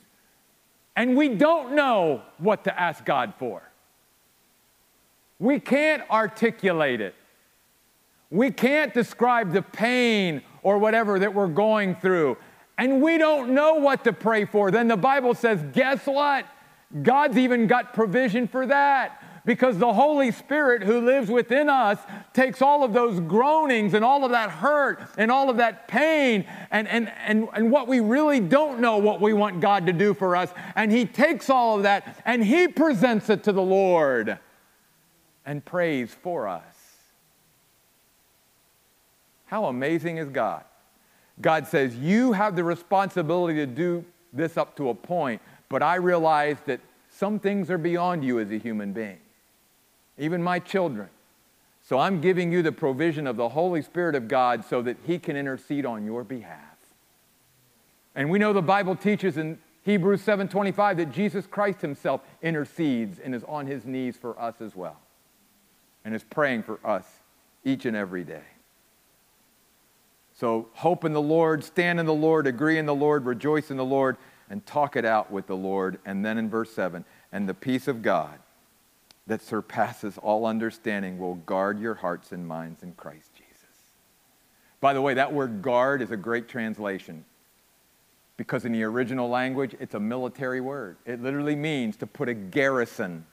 and 0.95 1.15
we 1.15 1.29
don't 1.29 1.73
know 1.73 2.21
what 2.37 2.63
to 2.65 2.79
ask 2.79 3.05
God 3.05 3.33
for. 3.39 3.61
We 5.39 5.59
can't 5.59 6.03
articulate 6.09 7.01
it. 7.01 7.15
We 8.31 8.49
can't 8.49 8.93
describe 8.93 9.51
the 9.51 9.61
pain 9.61 10.41
or 10.63 10.77
whatever 10.77 11.19
that 11.19 11.33
we're 11.33 11.47
going 11.47 11.95
through. 11.95 12.37
And 12.77 13.01
we 13.01 13.17
don't 13.17 13.51
know 13.53 13.75
what 13.75 14.05
to 14.05 14.13
pray 14.13 14.45
for. 14.45 14.71
Then 14.71 14.87
the 14.87 14.97
Bible 14.97 15.35
says, 15.35 15.63
guess 15.73 16.05
what? 16.05 16.45
God's 17.03 17.37
even 17.37 17.67
got 17.67 17.93
provision 17.93 18.47
for 18.47 18.65
that 18.65 19.21
because 19.45 19.77
the 19.77 19.93
Holy 19.93 20.31
Spirit 20.31 20.83
who 20.83 21.01
lives 21.01 21.29
within 21.29 21.69
us 21.69 21.99
takes 22.33 22.61
all 22.61 22.83
of 22.83 22.93
those 22.93 23.19
groanings 23.19 23.93
and 23.93 24.05
all 24.05 24.23
of 24.23 24.31
that 24.31 24.49
hurt 24.49 25.01
and 25.17 25.31
all 25.31 25.49
of 25.49 25.57
that 25.57 25.87
pain 25.87 26.45
and, 26.69 26.87
and, 26.87 27.11
and, 27.25 27.47
and 27.53 27.71
what 27.71 27.87
we 27.87 27.99
really 27.99 28.39
don't 28.39 28.79
know 28.79 28.97
what 28.97 29.19
we 29.19 29.33
want 29.33 29.59
God 29.59 29.85
to 29.87 29.93
do 29.93 30.13
for 30.13 30.35
us. 30.35 30.53
And 30.75 30.91
He 30.91 31.05
takes 31.05 31.49
all 31.49 31.77
of 31.77 31.83
that 31.83 32.21
and 32.25 32.43
He 32.43 32.67
presents 32.67 33.29
it 33.29 33.43
to 33.43 33.51
the 33.51 33.61
Lord 33.61 34.37
and 35.45 35.63
prays 35.65 36.15
for 36.21 36.47
us. 36.47 36.70
How 39.51 39.65
amazing 39.65 40.17
is 40.17 40.29
God? 40.29 40.63
God 41.41 41.67
says, 41.67 41.95
You 41.95 42.31
have 42.31 42.55
the 42.55 42.63
responsibility 42.63 43.55
to 43.55 43.67
do 43.67 44.05
this 44.31 44.57
up 44.57 44.77
to 44.77 44.89
a 44.89 44.95
point, 44.95 45.41
but 45.67 45.83
I 45.83 45.95
realize 45.95 46.57
that 46.65 46.79
some 47.09 47.37
things 47.37 47.69
are 47.69 47.77
beyond 47.77 48.23
you 48.23 48.39
as 48.39 48.49
a 48.49 48.57
human 48.57 48.93
being 48.93 49.19
even 50.17 50.41
my 50.41 50.59
children. 50.59 51.09
So 51.83 51.97
I'm 51.97 52.21
giving 52.21 52.51
you 52.51 52.61
the 52.61 52.71
provision 52.71 53.25
of 53.25 53.37
the 53.37 53.49
Holy 53.49 53.81
Spirit 53.81 54.15
of 54.15 54.27
God 54.27 54.63
so 54.63 54.81
that 54.83 54.97
He 55.05 55.17
can 55.17 55.35
intercede 55.35 55.85
on 55.85 56.05
your 56.05 56.23
behalf. 56.23 56.59
And 58.13 58.29
we 58.29 58.39
know 58.39 58.53
the 58.53 58.61
Bible 58.61 58.95
teaches 58.95 59.37
in 59.37 59.57
Hebrews 59.83 60.21
7:25 60.21 60.97
that 60.97 61.11
Jesus 61.11 61.47
Christ 61.47 61.81
himself 61.81 62.21
intercedes 62.41 63.17
and 63.19 63.33
is 63.33 63.43
on 63.45 63.65
his 63.65 63.83
knees 63.83 64.15
for 64.15 64.39
us 64.39 64.61
as 64.61 64.75
well. 64.75 64.99
And 66.05 66.13
is 66.13 66.23
praying 66.23 66.63
for 66.63 66.79
us 66.85 67.05
each 67.63 67.85
and 67.85 67.95
every 67.95 68.23
day. 68.23 68.43
So 70.41 70.69
hope 70.73 71.05
in 71.05 71.13
the 71.13 71.21
Lord, 71.21 71.63
stand 71.63 71.99
in 71.99 72.07
the 72.07 72.15
Lord, 72.15 72.47
agree 72.47 72.79
in 72.79 72.87
the 72.87 72.95
Lord, 72.95 73.27
rejoice 73.27 73.69
in 73.69 73.77
the 73.77 73.85
Lord, 73.85 74.17
and 74.49 74.65
talk 74.65 74.95
it 74.95 75.05
out 75.05 75.29
with 75.29 75.45
the 75.45 75.55
Lord. 75.55 75.99
And 76.03 76.25
then 76.25 76.39
in 76.39 76.49
verse 76.49 76.73
7, 76.73 77.05
and 77.31 77.47
the 77.47 77.53
peace 77.53 77.87
of 77.87 78.01
God 78.01 78.39
that 79.27 79.43
surpasses 79.43 80.17
all 80.17 80.47
understanding 80.47 81.19
will 81.19 81.35
guard 81.35 81.79
your 81.79 81.93
hearts 81.93 82.31
and 82.31 82.47
minds 82.47 82.81
in 82.81 82.93
Christ 82.93 83.29
Jesus. 83.35 83.53
By 84.79 84.95
the 84.95 85.01
way, 85.01 85.13
that 85.13 85.31
word 85.31 85.61
guard 85.61 86.01
is 86.01 86.09
a 86.09 86.17
great 86.17 86.47
translation 86.47 87.23
because 88.35 88.65
in 88.65 88.71
the 88.71 88.81
original 88.81 89.29
language, 89.29 89.75
it's 89.79 89.93
a 89.93 89.99
military 89.99 90.59
word. 90.59 90.97
It 91.05 91.21
literally 91.21 91.55
means 91.55 91.97
to 91.97 92.07
put 92.07 92.29
a 92.29 92.33
garrison 92.33 93.27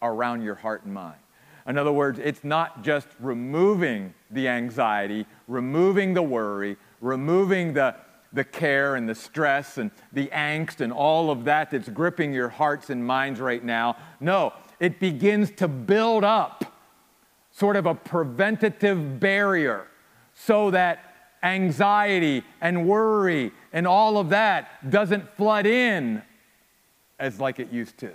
around 0.00 0.42
your 0.42 0.54
heart 0.54 0.84
and 0.84 0.94
mind. 0.94 1.18
In 1.66 1.76
other 1.76 1.92
words, 1.92 2.20
it's 2.20 2.44
not 2.44 2.84
just 2.84 3.08
removing 3.18 4.14
the 4.30 4.46
anxiety, 4.46 5.26
removing 5.46 6.14
the 6.14 6.22
worry, 6.22 6.76
removing 7.00 7.74
the, 7.74 7.94
the 8.32 8.44
care 8.44 8.96
and 8.96 9.08
the 9.08 9.14
stress 9.14 9.78
and 9.78 9.90
the 10.12 10.26
angst 10.28 10.80
and 10.80 10.92
all 10.92 11.30
of 11.30 11.44
that 11.44 11.70
that's 11.70 11.88
gripping 11.88 12.32
your 12.32 12.48
hearts 12.48 12.90
and 12.90 13.04
minds 13.06 13.40
right 13.40 13.64
now. 13.64 13.96
No, 14.20 14.52
it 14.80 15.00
begins 15.00 15.50
to 15.52 15.68
build 15.68 16.24
up 16.24 16.72
sort 17.50 17.76
of 17.76 17.86
a 17.86 17.94
preventative 17.94 19.18
barrier 19.18 19.86
so 20.34 20.70
that 20.70 21.14
anxiety 21.42 22.42
and 22.60 22.86
worry 22.86 23.52
and 23.72 23.86
all 23.86 24.18
of 24.18 24.30
that 24.30 24.90
doesn't 24.90 25.34
flood 25.36 25.66
in 25.66 26.22
as 27.18 27.40
like 27.40 27.58
it 27.58 27.72
used 27.72 27.96
to. 27.98 28.12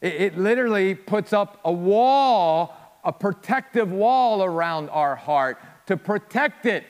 It, 0.00 0.14
it 0.14 0.38
literally 0.38 0.94
puts 0.94 1.32
up 1.32 1.60
a 1.64 1.72
wall, 1.72 2.76
a 3.02 3.12
protective 3.12 3.90
wall 3.90 4.44
around 4.44 4.90
our 4.90 5.16
heart 5.16 5.58
to 5.90 5.96
protect 5.96 6.66
it 6.66 6.84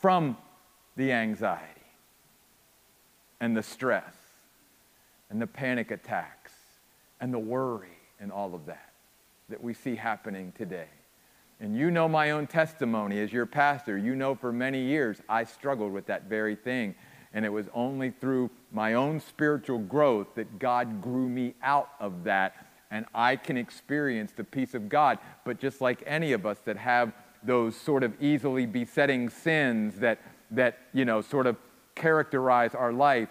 from 0.00 0.36
the 0.96 1.12
anxiety 1.12 1.62
and 3.38 3.56
the 3.56 3.62
stress 3.62 4.12
and 5.30 5.40
the 5.40 5.46
panic 5.46 5.92
attacks 5.92 6.52
and 7.20 7.32
the 7.32 7.38
worry 7.38 7.96
and 8.18 8.32
all 8.32 8.52
of 8.52 8.66
that 8.66 8.90
that 9.50 9.62
we 9.62 9.72
see 9.72 9.94
happening 9.94 10.52
today. 10.58 10.88
And 11.60 11.76
you 11.76 11.92
know 11.92 12.08
my 12.08 12.32
own 12.32 12.48
testimony 12.48 13.20
as 13.20 13.32
your 13.32 13.46
pastor. 13.46 13.96
You 13.96 14.16
know 14.16 14.34
for 14.34 14.50
many 14.52 14.82
years 14.82 15.18
I 15.28 15.44
struggled 15.44 15.92
with 15.92 16.06
that 16.06 16.24
very 16.24 16.56
thing. 16.56 16.96
And 17.32 17.44
it 17.44 17.50
was 17.50 17.66
only 17.72 18.10
through 18.10 18.50
my 18.72 18.94
own 18.94 19.20
spiritual 19.20 19.78
growth 19.78 20.34
that 20.34 20.58
God 20.58 21.00
grew 21.00 21.28
me 21.28 21.54
out 21.62 21.90
of 22.00 22.24
that. 22.24 22.66
And 22.90 23.06
I 23.14 23.36
can 23.36 23.56
experience 23.56 24.32
the 24.32 24.42
peace 24.42 24.74
of 24.74 24.88
God. 24.88 25.18
But 25.44 25.60
just 25.60 25.80
like 25.80 26.02
any 26.04 26.32
of 26.32 26.46
us 26.46 26.58
that 26.64 26.76
have 26.76 27.12
those 27.42 27.76
sort 27.76 28.02
of 28.02 28.20
easily 28.22 28.66
besetting 28.66 29.28
sins 29.28 29.96
that, 29.96 30.20
that 30.50 30.78
you 30.92 31.04
know, 31.04 31.20
sort 31.20 31.46
of 31.46 31.56
characterize 31.94 32.74
our 32.74 32.92
life, 32.92 33.28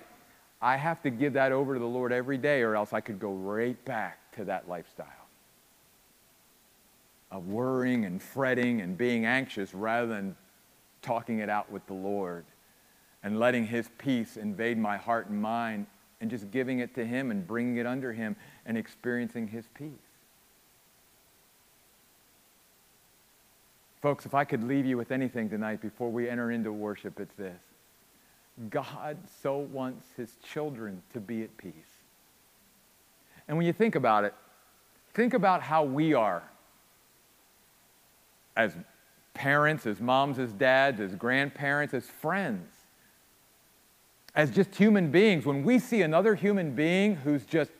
I 0.62 0.76
have 0.76 1.02
to 1.04 1.10
give 1.10 1.34
that 1.34 1.52
over 1.52 1.74
to 1.74 1.80
the 1.80 1.86
Lord 1.86 2.12
every 2.12 2.38
day, 2.38 2.62
or 2.62 2.76
else 2.76 2.91
I 2.91 3.02
could 3.02 3.19
go 3.19 3.32
right 3.32 3.84
back 3.86 4.32
to 4.36 4.45
that 4.45 4.67
lifestyle 4.67 5.08
of 7.32 7.48
worrying 7.48 8.06
and 8.06 8.22
fretting 8.22 8.82
and 8.82 8.98
being 8.98 9.26
anxious 9.26 9.74
rather 9.74 10.08
than 10.08 10.36
talking 11.02 11.39
it 11.39 11.50
out 11.50 11.72
with 11.72 11.86
the 11.88 11.93
Lord 11.93 12.45
and 13.24 13.39
letting 13.39 13.65
His 13.65 13.89
peace 13.98 14.38
invade 14.38 14.78
my 14.78 14.98
heart 14.98 15.30
and 15.30 15.41
mind 15.41 15.86
and 16.22 16.30
just 16.30 16.52
giving 16.52 16.80
it 16.80 16.95
to 16.95 17.06
Him 17.06 17.32
and 17.32 17.45
bringing 17.45 17.78
it 17.78 17.86
under 17.86 18.12
Him 18.12 18.36
and 18.65 18.78
experiencing 18.78 19.48
His 19.48 19.67
peace. 19.73 20.09
Folks, 24.02 24.25
if 24.25 24.33
I 24.33 24.45
could 24.45 24.63
leave 24.63 24.85
you 24.85 24.97
with 24.97 25.12
anything 25.12 25.50
tonight 25.50 25.81
before 25.81 26.10
we 26.10 26.29
enter 26.29 26.52
into 26.52 26.71
worship, 26.71 27.19
it's 27.19 27.33
this 27.35 27.60
God 28.69 29.17
so 29.41 29.58
wants 29.58 30.08
His 30.15 30.35
children 30.43 31.02
to 31.13 31.19
be 31.19 31.43
at 31.43 31.56
peace. 31.58 31.73
And 33.47 33.58
when 33.58 33.65
you 33.65 33.73
think 33.73 33.95
about 33.95 34.25
it, 34.25 34.33
think 35.13 35.33
about 35.33 35.62
how 35.62 35.83
we 35.83 36.13
are 36.13 36.43
as 38.56 38.75
parents, 39.33 39.85
as 39.85 40.00
moms, 40.00 40.37
as 40.37 40.52
dads, 40.54 41.00
as 41.00 41.15
grandparents, 41.15 41.93
as 41.93 42.06
friends, 42.06 42.69
as 44.35 44.52
just 44.52 44.75
human 44.75 45.12
beings. 45.12 45.45
When 45.45 45.63
we 45.63 45.79
see 45.79 46.02
another 46.02 46.35
human 46.35 46.75
being 46.75 47.15
who's 47.15 47.45
just 47.45 47.71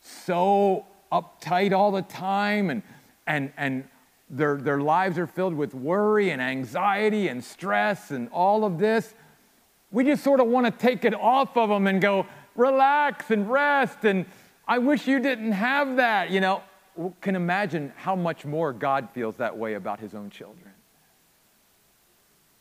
so 0.00 0.86
uptight 1.12 1.72
all 1.72 1.92
the 1.92 2.02
time 2.02 2.70
and, 2.70 2.82
and, 3.26 3.52
and 3.56 3.84
their, 4.32 4.56
their 4.56 4.80
lives 4.80 5.18
are 5.18 5.26
filled 5.26 5.54
with 5.54 5.74
worry 5.74 6.30
and 6.30 6.40
anxiety 6.40 7.28
and 7.28 7.44
stress 7.44 8.10
and 8.10 8.30
all 8.30 8.64
of 8.64 8.78
this. 8.78 9.14
We 9.90 10.04
just 10.04 10.24
sort 10.24 10.40
of 10.40 10.46
want 10.46 10.64
to 10.66 10.72
take 10.72 11.04
it 11.04 11.14
off 11.14 11.56
of 11.56 11.68
them 11.68 11.86
and 11.86 12.00
go, 12.00 12.26
relax 12.56 13.30
and 13.30 13.48
rest. 13.50 14.04
And 14.04 14.24
I 14.66 14.78
wish 14.78 15.06
you 15.06 15.20
didn't 15.20 15.52
have 15.52 15.96
that. 15.96 16.30
You 16.30 16.40
know, 16.40 16.62
can 17.20 17.36
imagine 17.36 17.92
how 17.96 18.16
much 18.16 18.46
more 18.46 18.72
God 18.72 19.08
feels 19.12 19.36
that 19.36 19.56
way 19.56 19.74
about 19.74 20.00
his 20.00 20.14
own 20.14 20.30
children. 20.30 20.70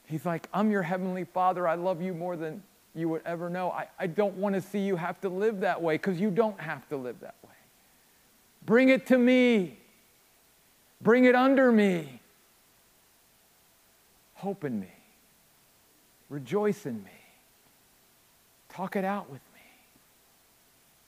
He's 0.06 0.26
like, 0.26 0.50
I'm 0.54 0.72
your 0.72 0.82
heavenly 0.82 1.24
father. 1.24 1.66
I 1.66 1.76
love 1.76 2.02
you 2.02 2.14
more 2.14 2.36
than 2.36 2.62
you 2.94 3.08
would 3.08 3.22
ever 3.26 3.50
know. 3.50 3.72
I, 3.72 3.88
I 3.98 4.08
don't 4.08 4.36
want 4.36 4.56
to 4.56 4.62
see 4.62 4.80
you 4.80 4.98
have 4.98 5.22
to 5.22 5.30
live 5.30 5.62
that 5.62 5.82
way 5.82 5.96
because 5.96 6.20
you 6.20 6.32
don't 6.32 6.60
have 6.60 6.88
to 6.90 6.98
live 6.98 7.22
that 7.22 7.36
way. 7.44 7.54
Bring 8.66 8.90
it 8.90 9.06
to 9.08 9.18
me. 9.18 9.78
Bring 11.04 11.26
it 11.26 11.36
under 11.36 11.72
me. 11.72 12.22
Hope 14.36 14.64
in 14.64 14.80
me. 14.80 14.92
Rejoice 16.30 16.86
in 16.86 17.04
me. 17.04 17.12
Talk 18.70 18.96
it 18.96 19.04
out 19.04 19.30
with 19.30 19.42
me 19.54 19.62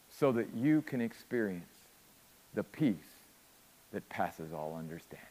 so 0.09 0.31
that 0.31 0.47
you 0.55 0.81
can 0.81 1.01
experience 1.01 1.65
the 2.53 2.63
peace 2.63 2.95
that 3.91 4.07
passes 4.09 4.51
all 4.53 4.75
understanding. 4.77 5.27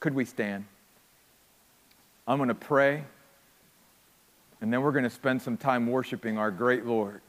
Could 0.00 0.14
we 0.14 0.24
stand? 0.24 0.64
I'm 2.26 2.36
going 2.36 2.48
to 2.48 2.54
pray, 2.54 3.04
and 4.60 4.72
then 4.72 4.82
we're 4.82 4.92
going 4.92 5.04
to 5.04 5.10
spend 5.10 5.42
some 5.42 5.56
time 5.56 5.86
worshiping 5.86 6.38
our 6.38 6.50
great 6.50 6.84
Lord. 6.86 7.20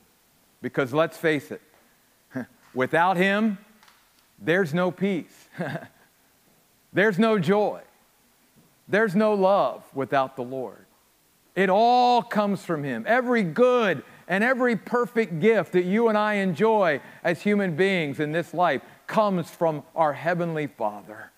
Because 0.62 0.94
let's 0.94 1.18
face 1.18 1.52
it, 1.52 1.62
without 2.74 3.18
Him, 3.18 3.58
there's 4.42 4.74
no 4.74 4.92
peace, 4.92 5.48
there's 6.94 7.20
no 7.20 7.40
joy, 7.40 7.82
there's 8.88 9.16
no 9.16 9.34
love 9.34 9.84
without 9.94 10.36
the 10.36 10.44
Lord. 10.44 10.86
It 11.56 11.70
all 11.70 12.22
comes 12.22 12.64
from 12.64 12.84
Him. 12.84 13.04
Every 13.08 13.44
good 13.44 14.04
and 14.28 14.44
every 14.44 14.76
perfect 14.76 15.40
gift 15.40 15.74
that 15.74 15.84
you 15.84 16.08
and 16.08 16.18
I 16.18 16.36
enjoy 16.36 17.02
as 17.24 17.42
human 17.42 17.76
beings 17.76 18.20
in 18.20 18.32
this 18.32 18.54
life 18.54 18.82
comes 19.08 19.50
from 19.50 19.84
our 19.96 20.14
Heavenly 20.14 20.68
Father. 20.68 21.32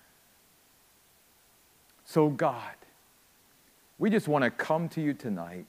So, 2.04 2.28
God, 2.28 2.76
we 3.98 4.10
just 4.10 4.28
want 4.28 4.44
to 4.44 4.50
come 4.50 4.88
to 4.90 5.00
you 5.00 5.14
tonight. 5.14 5.66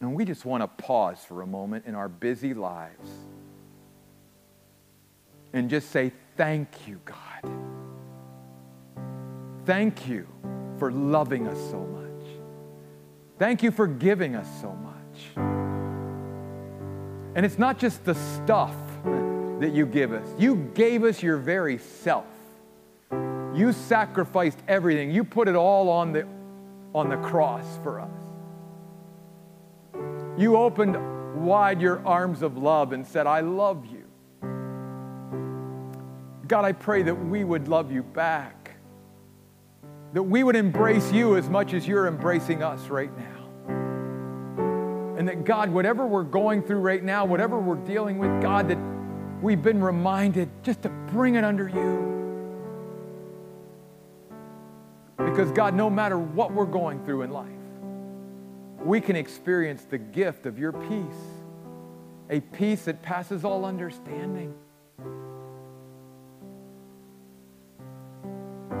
And 0.00 0.14
we 0.14 0.26
just 0.26 0.44
want 0.44 0.62
to 0.62 0.68
pause 0.68 1.18
for 1.26 1.40
a 1.40 1.46
moment 1.46 1.86
in 1.86 1.94
our 1.94 2.08
busy 2.08 2.52
lives 2.52 3.10
and 5.56 5.70
just 5.70 5.90
say, 5.90 6.12
Thank 6.36 6.68
you, 6.86 7.00
God. 7.04 7.50
Thank 9.64 10.06
you 10.06 10.28
for 10.78 10.92
loving 10.92 11.48
us 11.48 11.58
so 11.70 11.80
much. 11.80 12.28
Thank 13.38 13.62
you 13.62 13.70
for 13.70 13.86
giving 13.86 14.36
us 14.36 14.46
so 14.60 14.70
much. 14.72 15.46
And 17.34 17.44
it's 17.44 17.58
not 17.58 17.78
just 17.78 18.04
the 18.04 18.14
stuff 18.14 18.74
that 19.60 19.72
you 19.72 19.86
give 19.86 20.12
us, 20.12 20.28
you 20.38 20.70
gave 20.74 21.04
us 21.04 21.22
your 21.22 21.38
very 21.38 21.78
self. 21.78 22.26
You 23.10 23.72
sacrificed 23.72 24.58
everything, 24.68 25.10
you 25.10 25.24
put 25.24 25.48
it 25.48 25.56
all 25.56 25.88
on 25.88 26.12
the, 26.12 26.26
on 26.94 27.08
the 27.08 27.16
cross 27.16 27.64
for 27.82 28.00
us. 28.00 28.10
You 30.38 30.56
opened 30.56 31.44
wide 31.46 31.80
your 31.80 32.06
arms 32.06 32.42
of 32.42 32.58
love 32.58 32.92
and 32.92 33.06
said, 33.06 33.26
I 33.26 33.40
love 33.40 33.86
you. 33.86 33.95
God, 36.48 36.64
I 36.64 36.72
pray 36.72 37.02
that 37.02 37.14
we 37.14 37.44
would 37.44 37.68
love 37.68 37.90
you 37.90 38.02
back 38.02 38.66
that 40.16 40.22
we 40.22 40.42
would 40.42 40.56
embrace 40.56 41.12
you 41.12 41.36
as 41.36 41.50
much 41.50 41.74
as 41.74 41.86
you're 41.86 42.06
embracing 42.06 42.62
us 42.62 42.88
right 42.88 43.10
now. 43.18 43.24
And 45.18 45.28
that 45.28 45.44
God, 45.44 45.68
whatever 45.70 46.06
we're 46.06 46.22
going 46.22 46.62
through 46.62 46.78
right 46.78 47.04
now, 47.04 47.26
whatever 47.26 47.58
we're 47.58 47.84
dealing 47.84 48.16
with, 48.16 48.40
God, 48.40 48.66
that 48.68 48.78
we've 49.42 49.62
been 49.62 49.82
reminded 49.82 50.48
just 50.62 50.80
to 50.84 50.88
bring 50.88 51.34
it 51.34 51.44
under 51.44 51.68
you. 51.68 52.14
Because, 55.18 55.50
God, 55.50 55.74
no 55.74 55.90
matter 55.90 56.18
what 56.18 56.50
we're 56.50 56.64
going 56.64 57.04
through 57.04 57.20
in 57.20 57.30
life, 57.30 57.50
we 58.84 59.02
can 59.02 59.16
experience 59.16 59.84
the 59.84 59.98
gift 59.98 60.46
of 60.46 60.58
your 60.58 60.72
peace, 60.72 61.22
a 62.30 62.40
peace 62.40 62.86
that 62.86 63.02
passes 63.02 63.44
all 63.44 63.66
understanding. 63.66 64.54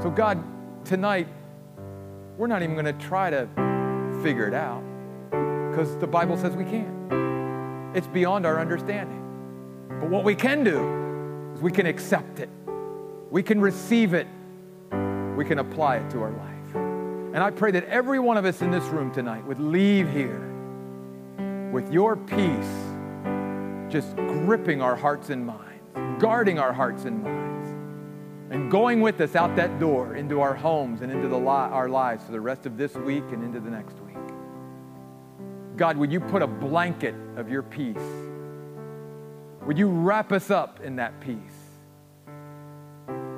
So, 0.02 0.10
God, 0.10 0.42
tonight, 0.84 1.26
we're 2.36 2.48
not 2.48 2.62
even 2.62 2.74
going 2.74 2.84
to 2.84 3.06
try 3.06 3.30
to 3.30 3.48
figure 4.22 4.46
it 4.46 4.52
out 4.52 4.82
because 5.70 5.96
the 5.96 6.06
Bible 6.06 6.36
says 6.36 6.54
we 6.54 6.64
can't. 6.64 7.96
It's 7.96 8.06
beyond 8.06 8.44
our 8.44 8.60
understanding. 8.60 9.22
But 9.88 10.10
what 10.10 10.22
we 10.22 10.34
can 10.34 10.64
do 10.64 11.52
is 11.54 11.62
we 11.62 11.72
can 11.72 11.86
accept 11.86 12.40
it, 12.40 12.50
we 13.30 13.42
can 13.42 13.58
receive 13.58 14.12
it, 14.12 14.26
we 15.34 15.46
can 15.46 15.60
apply 15.60 15.96
it 15.96 16.10
to 16.10 16.20
our 16.20 16.30
life. 16.30 16.74
And 17.34 17.38
I 17.38 17.50
pray 17.50 17.70
that 17.70 17.84
every 17.84 18.18
one 18.18 18.36
of 18.36 18.44
us 18.44 18.60
in 18.60 18.70
this 18.70 18.84
room 18.84 19.10
tonight 19.12 19.46
would 19.46 19.60
leave 19.60 20.10
here 20.12 20.42
with 21.72 21.90
your 21.90 22.16
peace 22.16 22.76
just 23.90 24.14
gripping 24.16 24.82
our 24.82 24.94
hearts 24.94 25.30
and 25.30 25.46
minds, 25.46 26.20
guarding 26.20 26.58
our 26.58 26.72
hearts 26.74 27.06
and 27.06 27.22
minds 27.22 27.55
and 28.50 28.70
going 28.70 29.00
with 29.00 29.20
us 29.20 29.34
out 29.34 29.56
that 29.56 29.80
door 29.80 30.14
into 30.14 30.40
our 30.40 30.54
homes 30.54 31.00
and 31.00 31.10
into 31.10 31.28
li- 31.36 31.46
our 31.46 31.88
lives 31.88 32.24
for 32.24 32.32
the 32.32 32.40
rest 32.40 32.66
of 32.66 32.76
this 32.76 32.94
week 32.94 33.24
and 33.32 33.42
into 33.42 33.60
the 33.60 33.70
next 33.70 33.96
week. 34.00 34.16
God, 35.76 35.96
would 35.96 36.12
you 36.12 36.20
put 36.20 36.42
a 36.42 36.46
blanket 36.46 37.14
of 37.36 37.50
your 37.50 37.62
peace? 37.62 37.96
Would 39.66 39.76
you 39.76 39.88
wrap 39.88 40.32
us 40.32 40.50
up 40.50 40.80
in 40.80 40.96
that 40.96 41.20
peace? 41.20 41.38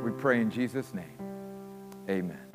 We 0.05 0.11
pray 0.13 0.41
in 0.41 0.51
Jesus' 0.51 0.93
name. 0.95 1.19
Amen. 2.09 2.48